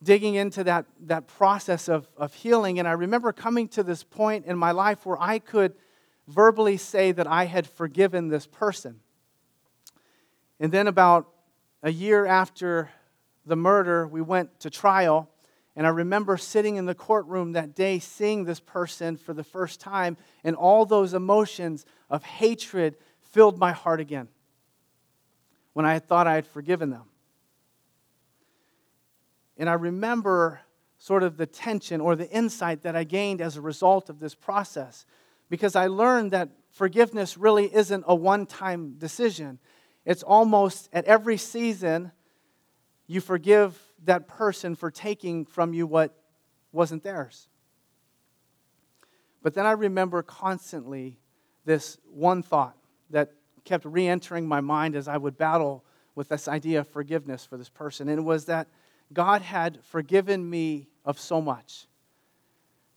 digging 0.00 0.36
into 0.36 0.62
that, 0.62 0.86
that 1.00 1.26
process 1.26 1.88
of, 1.88 2.08
of 2.16 2.32
healing. 2.32 2.78
And 2.78 2.86
I 2.86 2.92
remember 2.92 3.32
coming 3.32 3.66
to 3.70 3.82
this 3.82 4.04
point 4.04 4.46
in 4.46 4.56
my 4.56 4.70
life 4.70 5.04
where 5.04 5.20
I 5.20 5.40
could 5.40 5.74
verbally 6.28 6.76
say 6.76 7.10
that 7.10 7.26
I 7.26 7.46
had 7.46 7.66
forgiven 7.66 8.28
this 8.28 8.46
person. 8.46 9.00
And 10.60 10.70
then, 10.70 10.86
about 10.86 11.28
a 11.82 11.90
year 11.90 12.24
after 12.24 12.88
the 13.44 13.56
murder, 13.56 14.06
we 14.06 14.22
went 14.22 14.60
to 14.60 14.70
trial. 14.70 15.28
And 15.74 15.88
I 15.88 15.90
remember 15.90 16.36
sitting 16.36 16.76
in 16.76 16.86
the 16.86 16.94
courtroom 16.94 17.52
that 17.54 17.74
day, 17.74 17.98
seeing 17.98 18.44
this 18.44 18.60
person 18.60 19.16
for 19.16 19.34
the 19.34 19.42
first 19.42 19.80
time, 19.80 20.16
and 20.44 20.54
all 20.54 20.86
those 20.86 21.14
emotions 21.14 21.84
of 22.08 22.22
hatred 22.22 22.96
filled 23.20 23.58
my 23.58 23.72
heart 23.72 23.98
again 23.98 24.28
when 25.74 25.84
I 25.84 25.98
thought 25.98 26.26
I 26.26 26.34
had 26.34 26.46
forgiven 26.46 26.90
them. 26.90 27.04
And 29.58 29.68
I 29.68 29.74
remember 29.74 30.60
sort 30.96 31.22
of 31.22 31.36
the 31.36 31.46
tension 31.46 32.00
or 32.00 32.16
the 32.16 32.30
insight 32.30 32.82
that 32.82 32.96
I 32.96 33.04
gained 33.04 33.40
as 33.40 33.56
a 33.56 33.60
result 33.60 34.08
of 34.08 34.18
this 34.18 34.34
process 34.34 35.04
because 35.50 35.76
I 35.76 35.88
learned 35.88 36.30
that 36.30 36.48
forgiveness 36.70 37.36
really 37.36 37.72
isn't 37.74 38.04
a 38.06 38.14
one 38.14 38.46
time 38.46 38.94
decision. 38.98 39.58
It's 40.04 40.22
almost 40.22 40.88
at 40.92 41.04
every 41.04 41.36
season 41.36 42.12
you 43.06 43.20
forgive 43.20 43.78
that 44.04 44.26
person 44.28 44.74
for 44.74 44.90
taking 44.90 45.44
from 45.44 45.74
you 45.74 45.86
what 45.86 46.14
wasn't 46.72 47.02
theirs. 47.02 47.48
But 49.42 49.54
then 49.54 49.66
I 49.66 49.72
remember 49.72 50.22
constantly 50.22 51.18
this 51.64 51.98
one 52.10 52.42
thought 52.42 52.76
that 53.10 53.32
kept 53.64 53.84
re 53.84 54.06
entering 54.06 54.46
my 54.46 54.60
mind 54.60 54.94
as 54.94 55.08
I 55.08 55.16
would 55.16 55.36
battle 55.36 55.84
with 56.14 56.28
this 56.28 56.48
idea 56.48 56.80
of 56.80 56.88
forgiveness 56.88 57.44
for 57.44 57.56
this 57.56 57.68
person. 57.68 58.08
And 58.08 58.18
it 58.18 58.22
was 58.22 58.44
that 58.46 58.68
God 59.12 59.42
had 59.42 59.82
forgiven 59.84 60.48
me 60.48 60.88
of 61.04 61.18
so 61.18 61.40
much. 61.40 61.86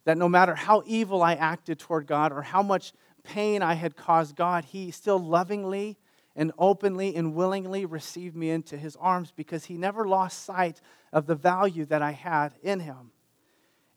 That 0.05 0.17
no 0.17 0.29
matter 0.29 0.55
how 0.55 0.83
evil 0.85 1.21
I 1.21 1.33
acted 1.33 1.79
toward 1.79 2.07
God 2.07 2.31
or 2.31 2.41
how 2.41 2.61
much 2.61 2.93
pain 3.23 3.61
I 3.61 3.73
had 3.73 3.95
caused 3.95 4.35
God, 4.35 4.65
He 4.65 4.91
still 4.91 5.19
lovingly 5.19 5.97
and 6.35 6.51
openly 6.57 7.15
and 7.15 7.33
willingly 7.33 7.85
received 7.85 8.35
me 8.35 8.49
into 8.49 8.77
His 8.77 8.95
arms 8.97 9.33
because 9.35 9.65
He 9.65 9.77
never 9.77 10.07
lost 10.07 10.45
sight 10.45 10.79
of 11.11 11.25
the 11.25 11.35
value 11.35 11.85
that 11.85 12.01
I 12.01 12.11
had 12.11 12.53
in 12.61 12.79
Him. 12.79 13.11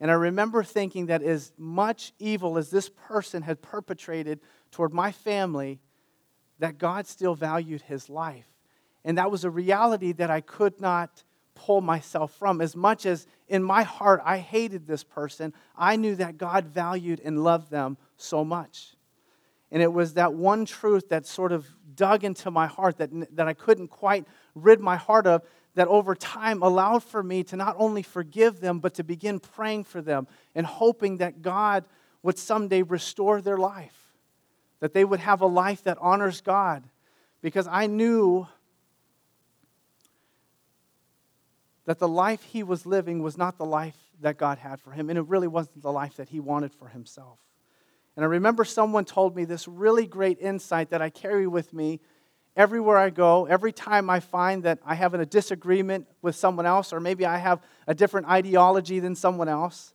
And 0.01 0.11
I 0.11 0.15
remember 0.15 0.65
thinking 0.65 1.07
that 1.07 1.23
as 1.23 1.53
much 1.59 2.13
evil 2.19 2.57
as 2.57 2.71
this 2.71 2.89
person 2.89 3.43
had 3.43 3.61
perpetrated 3.61 4.41
toward 4.71 4.95
my 4.95 5.13
family, 5.13 5.79
that 6.61 6.79
God 6.79 7.07
still 7.07 7.35
valued 7.35 7.83
his 7.83 8.09
life. 8.09 8.47
And 9.05 9.19
that 9.19 9.31
was 9.31 9.45
a 9.45 9.51
reality 9.51 10.13
that 10.13 10.31
I 10.31 10.41
could 10.41 10.81
not 10.81 11.25
pull 11.55 11.81
myself 11.81 12.33
from. 12.35 12.61
As 12.61 12.77
much 12.77 13.05
as 13.07 13.27
in 13.49 13.63
my 13.63 13.83
heart 13.83 14.23
I 14.25 14.39
hated 14.39 14.87
this 14.87 15.03
person, 15.03 15.53
I 15.77 15.97
knew 15.97 16.15
that 16.17 16.39
God 16.39 16.67
valued 16.67 17.21
and 17.25 17.43
loved 17.43 17.71
them 17.71 17.99
so 18.17 18.45
much. 18.45 18.95
And 19.71 19.83
it 19.83 19.93
was 19.93 20.15
that 20.15 20.35
one 20.35 20.65
truth 20.65 21.09
that 21.11 21.27
sort 21.27 21.53
of 21.53 21.67
dug 21.95 22.25
into 22.25 22.51
my 22.51 22.67
heart 22.67 22.99
that, 22.99 23.11
that 23.37 23.47
I 23.49 23.53
couldn't 23.53 23.89
quite 23.89 24.27
rid 24.55 24.81
my 24.81 24.97
heart 24.97 25.27
of 25.27 25.43
that 25.75 25.87
over 25.89 26.15
time 26.15 26.63
allowed 26.63 27.03
for 27.03 27.23
me 27.23 27.45
to 27.45 27.57
not 27.57 27.77
only 27.79 28.03
forgive 28.03 28.61
them, 28.61 28.81
but 28.81 28.95
to 28.95 29.05
begin 29.05 29.39
praying 29.39 29.85
for 29.85 30.03
them 30.03 30.27
and 30.55 30.67
hoping 30.67 31.19
that 31.19 31.43
God 31.43 31.85
would 32.23 32.39
someday 32.39 32.83
restore 32.83 33.41
their 33.41 33.57
life, 33.57 34.00
that 34.81 34.95
they 34.95 35.05
would 35.05 35.21
have 35.21 35.41
a 35.41 35.47
life 35.47 35.85
that 35.85 35.99
honors 36.01 36.41
God. 36.41 36.85
Because 37.43 37.67
I 37.67 37.87
knew 37.87 38.47
that 41.87 41.99
the 41.99 42.09
life 42.09 42.43
he 42.43 42.63
was 42.63 42.85
living 42.85 43.23
was 43.23 43.39
not 43.39 43.57
the 43.59 43.65
life 43.65 43.97
that 44.21 44.37
God 44.37 44.59
had 44.59 44.81
for 44.81 44.93
him, 44.93 45.09
and 45.09 45.19
it 45.19 45.27
really 45.27 45.49
wasn't 45.49 45.83
the 45.83 45.93
life 45.93 46.17
that 46.17 46.29
he 46.29 46.41
wanted 46.41 46.73
for 46.75 46.89
himself. 46.89 47.39
And 48.17 48.25
I 48.25 48.29
remember 48.29 48.65
someone 48.65 49.05
told 49.05 49.35
me 49.35 49.45
this 49.45 49.67
really 49.67 50.07
great 50.07 50.39
insight 50.41 50.91
that 50.91 51.01
I 51.01 51.09
carry 51.09 51.47
with 51.47 51.73
me 51.73 52.01
everywhere 52.57 52.99
I 52.99 53.11
go, 53.11 53.47
every 53.47 53.73
time 53.73 54.11
I 54.11 54.21
find 54.21 54.65
that 54.65 54.79
I 54.85 54.95
have 54.95 55.15
a 55.15 55.25
disagreement 55.25 56.07
with 56.21 56.37
someone 56.37 56.67
else, 56.67 56.93
or 56.93 57.01
maybe 57.01 57.25
I 57.25 57.39
have 57.39 57.63
a 57.87 57.95
different 57.95 58.29
ideology 58.29 59.01
than 59.01 59.15
someone 59.15 59.49
else. 59.49 59.95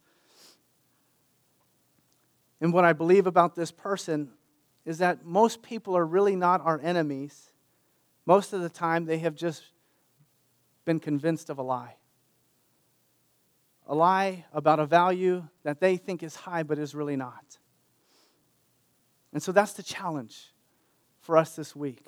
And 2.62 2.74
what 2.74 2.86
I 2.86 2.94
believe 2.94 3.28
about 3.28 3.56
this 3.56 3.72
person 3.72 4.32
is 4.86 5.00
that 5.00 5.26
most 5.26 5.62
people 5.62 5.98
are 5.98 6.06
really 6.06 6.36
not 6.36 6.62
our 6.62 6.80
enemies. 6.82 7.52
Most 8.26 8.54
of 8.54 8.62
the 8.62 8.70
time, 8.70 9.06
they 9.06 9.18
have 9.20 9.36
just 9.36 9.64
been 10.86 11.00
convinced 11.00 11.50
of 11.50 11.58
a 11.58 11.64
lie. 11.64 11.96
A 13.88 13.96
lie 13.96 14.46
about 14.54 14.80
a 14.80 14.86
value 14.86 15.48
that 15.64 15.80
they 15.80 15.98
think 15.98 16.24
is 16.24 16.36
high 16.36 16.64
but 16.64 16.80
is 16.80 16.96
really 16.96 17.16
not. 17.16 17.58
And 19.34 19.42
so 19.42 19.52
that's 19.52 19.74
the 19.74 19.84
challenge 19.84 20.54
for 21.20 21.38
us 21.38 21.56
this 21.56 21.76
week 21.76 22.06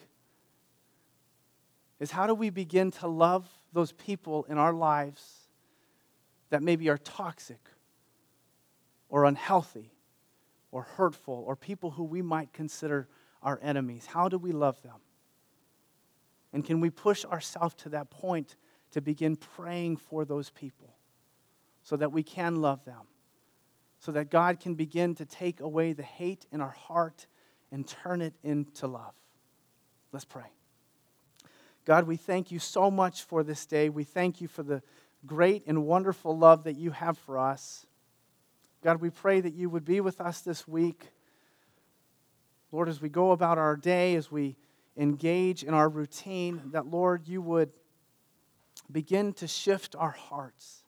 is 1.99 2.11
how 2.11 2.27
do 2.27 2.35
we 2.35 2.49
begin 2.49 2.91
to 2.91 3.07
love 3.07 3.47
those 3.73 3.91
people 3.91 4.45
in 4.49 4.57
our 4.57 4.73
lives 4.73 5.49
that 6.49 6.61
maybe 6.61 6.89
are 6.89 6.97
toxic 6.97 7.59
or 9.09 9.25
unhealthy 9.25 9.91
or 10.77 10.83
hurtful 10.83 11.43
or 11.47 11.55
people 11.55 11.89
who 11.89 12.03
we 12.03 12.21
might 12.21 12.53
consider 12.53 13.07
our 13.41 13.59
enemies? 13.63 14.05
How 14.05 14.29
do 14.29 14.37
we 14.37 14.51
love 14.51 14.79
them? 14.83 14.97
And 16.53 16.63
can 16.63 16.79
we 16.79 16.91
push 16.91 17.25
ourselves 17.25 17.73
to 17.79 17.89
that 17.89 18.11
point 18.11 18.55
to 18.91 19.01
begin 19.01 19.35
praying 19.35 19.97
for 19.97 20.23
those 20.23 20.51
people 20.51 20.93
so 21.81 21.97
that 21.97 22.11
we 22.11 22.21
can 22.21 22.57
love 22.57 22.85
them, 22.85 23.07
so 23.97 24.11
that 24.11 24.29
God 24.29 24.59
can 24.59 24.75
begin 24.75 25.15
to 25.15 25.25
take 25.25 25.61
away 25.61 25.93
the 25.93 26.03
hate 26.03 26.45
in 26.51 26.61
our 26.61 26.69
heart 26.69 27.25
and 27.71 27.87
turn 27.87 28.21
it 28.21 28.35
into 28.43 28.85
love. 28.85 29.15
Let's 30.11 30.25
pray. 30.25 30.51
God, 31.85 32.05
we 32.05 32.17
thank 32.17 32.51
you 32.51 32.59
so 32.59 32.91
much 32.91 33.23
for 33.23 33.43
this 33.43 33.65
day. 33.65 33.89
We 33.89 34.03
thank 34.03 34.41
you 34.41 34.47
for 34.47 34.61
the 34.61 34.83
great 35.25 35.63
and 35.65 35.87
wonderful 35.87 36.37
love 36.37 36.65
that 36.65 36.77
you 36.77 36.91
have 36.91 37.17
for 37.17 37.39
us. 37.39 37.87
God, 38.87 39.01
we 39.01 39.09
pray 39.09 39.41
that 39.41 39.53
you 39.53 39.69
would 39.69 39.83
be 39.83 39.99
with 39.99 40.21
us 40.21 40.39
this 40.39 40.65
week. 40.65 41.09
Lord, 42.71 42.87
as 42.87 43.01
we 43.01 43.09
go 43.09 43.31
about 43.31 43.57
our 43.57 43.75
day, 43.75 44.15
as 44.15 44.31
we 44.31 44.55
engage 44.95 45.61
in 45.65 45.73
our 45.73 45.89
routine, 45.89 46.61
that, 46.71 46.87
Lord, 46.87 47.27
you 47.27 47.41
would 47.41 47.69
begin 48.89 49.33
to 49.33 49.45
shift 49.45 49.93
our 49.99 50.11
hearts 50.11 50.85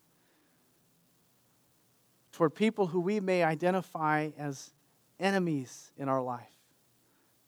toward 2.32 2.56
people 2.56 2.88
who 2.88 3.02
we 3.02 3.20
may 3.20 3.44
identify 3.44 4.30
as 4.38 4.72
enemies 5.20 5.92
in 5.98 6.08
our 6.08 6.22
life, 6.22 6.56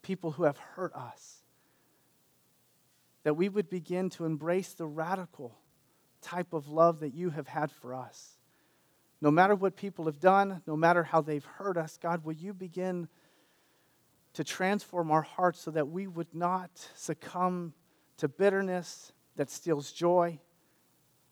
people 0.01 0.31
who 0.31 0.43
have 0.43 0.57
hurt 0.57 0.93
us. 0.93 1.43
That 3.23 3.37
we 3.37 3.47
would 3.47 3.69
begin 3.69 4.09
to 4.09 4.25
embrace 4.25 4.73
the 4.73 4.85
radical 4.85 5.57
type 6.21 6.51
of 6.51 6.67
love 6.67 6.99
that 6.99 7.13
you 7.13 7.29
have 7.29 7.47
had 7.47 7.71
for 7.71 7.95
us. 7.95 8.40
No 9.21 9.29
matter 9.29 9.53
what 9.53 9.75
people 9.75 10.05
have 10.05 10.19
done, 10.19 10.61
no 10.65 10.75
matter 10.75 11.03
how 11.03 11.21
they've 11.21 11.45
hurt 11.45 11.77
us, 11.77 11.97
God, 12.01 12.25
will 12.25 12.33
you 12.33 12.53
begin 12.53 13.07
to 14.33 14.43
transform 14.43 15.11
our 15.11 15.21
hearts 15.21 15.59
so 15.59 15.71
that 15.71 15.89
we 15.89 16.07
would 16.07 16.33
not 16.33 16.71
succumb 16.95 17.73
to 18.17 18.27
bitterness 18.27 19.13
that 19.35 19.49
steals 19.49 19.91
joy, 19.91 20.39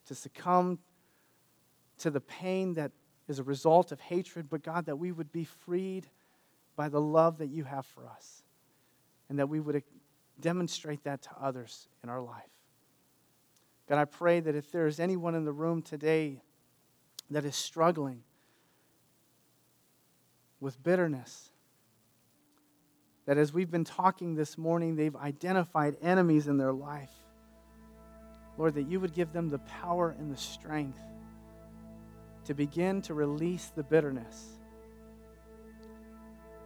to 0.05 0.13
succumb 0.13 0.79
to 1.97 2.11
the 2.11 2.21
pain 2.21 2.75
that 2.75 2.91
is 3.27 3.39
a 3.39 3.43
result 3.43 3.91
of 3.91 3.99
hatred, 3.99 4.49
but 4.49 4.63
God, 4.63 4.85
that 4.85 4.97
we 4.97 5.11
would 5.11 5.31
be 5.31 5.43
freed 5.43 6.07
by 6.75 6.89
the 6.89 7.01
love 7.01 7.39
that 7.39 7.47
you 7.47 7.63
have 7.63 7.85
for 7.85 8.07
us, 8.07 8.43
and 9.29 9.39
that 9.39 9.49
we 9.49 9.59
would 9.59 9.83
demonstrate 10.39 11.03
that 11.03 11.21
to 11.23 11.29
others 11.39 11.87
in 12.03 12.09
our 12.09 12.21
life. 12.21 12.49
God, 13.87 13.97
I 13.97 14.05
pray 14.05 14.39
that 14.39 14.55
if 14.55 14.71
there 14.71 14.87
is 14.87 14.99
anyone 14.99 15.35
in 15.35 15.45
the 15.45 15.51
room 15.51 15.81
today 15.81 16.41
that 17.31 17.45
is 17.45 17.55
struggling 17.55 18.23
with 20.59 20.81
bitterness, 20.83 21.51
that 23.25 23.37
as 23.37 23.53
we've 23.53 23.69
been 23.69 23.83
talking 23.83 24.35
this 24.35 24.57
morning, 24.57 24.95
they've 24.95 25.15
identified 25.15 25.95
enemies 26.01 26.47
in 26.47 26.57
their 26.57 26.73
life. 26.73 27.11
Lord, 28.57 28.73
that 28.73 28.87
you 28.87 28.99
would 28.99 29.13
give 29.13 29.31
them 29.31 29.49
the 29.49 29.59
power 29.59 30.15
and 30.19 30.31
the 30.31 30.37
strength 30.37 30.99
to 32.45 32.53
begin 32.53 33.01
to 33.03 33.13
release 33.13 33.71
the 33.75 33.83
bitterness, 33.83 34.57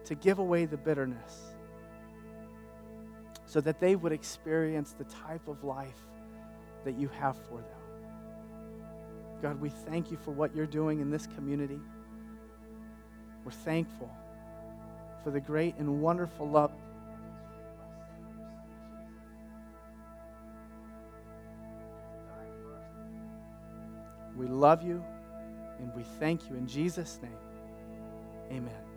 to 0.06 0.14
give 0.14 0.38
away 0.38 0.64
the 0.64 0.76
bitterness, 0.76 1.54
so 3.46 3.60
that 3.60 3.78
they 3.78 3.94
would 3.94 4.12
experience 4.12 4.92
the 4.92 5.04
type 5.04 5.46
of 5.46 5.62
life 5.62 6.00
that 6.84 6.98
you 6.98 7.08
have 7.08 7.36
for 7.48 7.58
them. 7.58 7.73
God, 9.44 9.60
we 9.60 9.68
thank 9.68 10.10
you 10.10 10.16
for 10.16 10.30
what 10.30 10.56
you're 10.56 10.64
doing 10.64 11.00
in 11.00 11.10
this 11.10 11.26
community. 11.26 11.78
We're 13.44 13.50
thankful 13.50 14.10
for 15.22 15.30
the 15.30 15.38
great 15.38 15.74
and 15.76 16.00
wonderful 16.00 16.48
love. 16.48 16.72
We 24.34 24.46
love 24.46 24.82
you 24.82 25.04
and 25.78 25.94
we 25.94 26.04
thank 26.18 26.48
you 26.48 26.56
in 26.56 26.66
Jesus' 26.66 27.18
name. 27.20 27.36
Amen. 28.50 28.93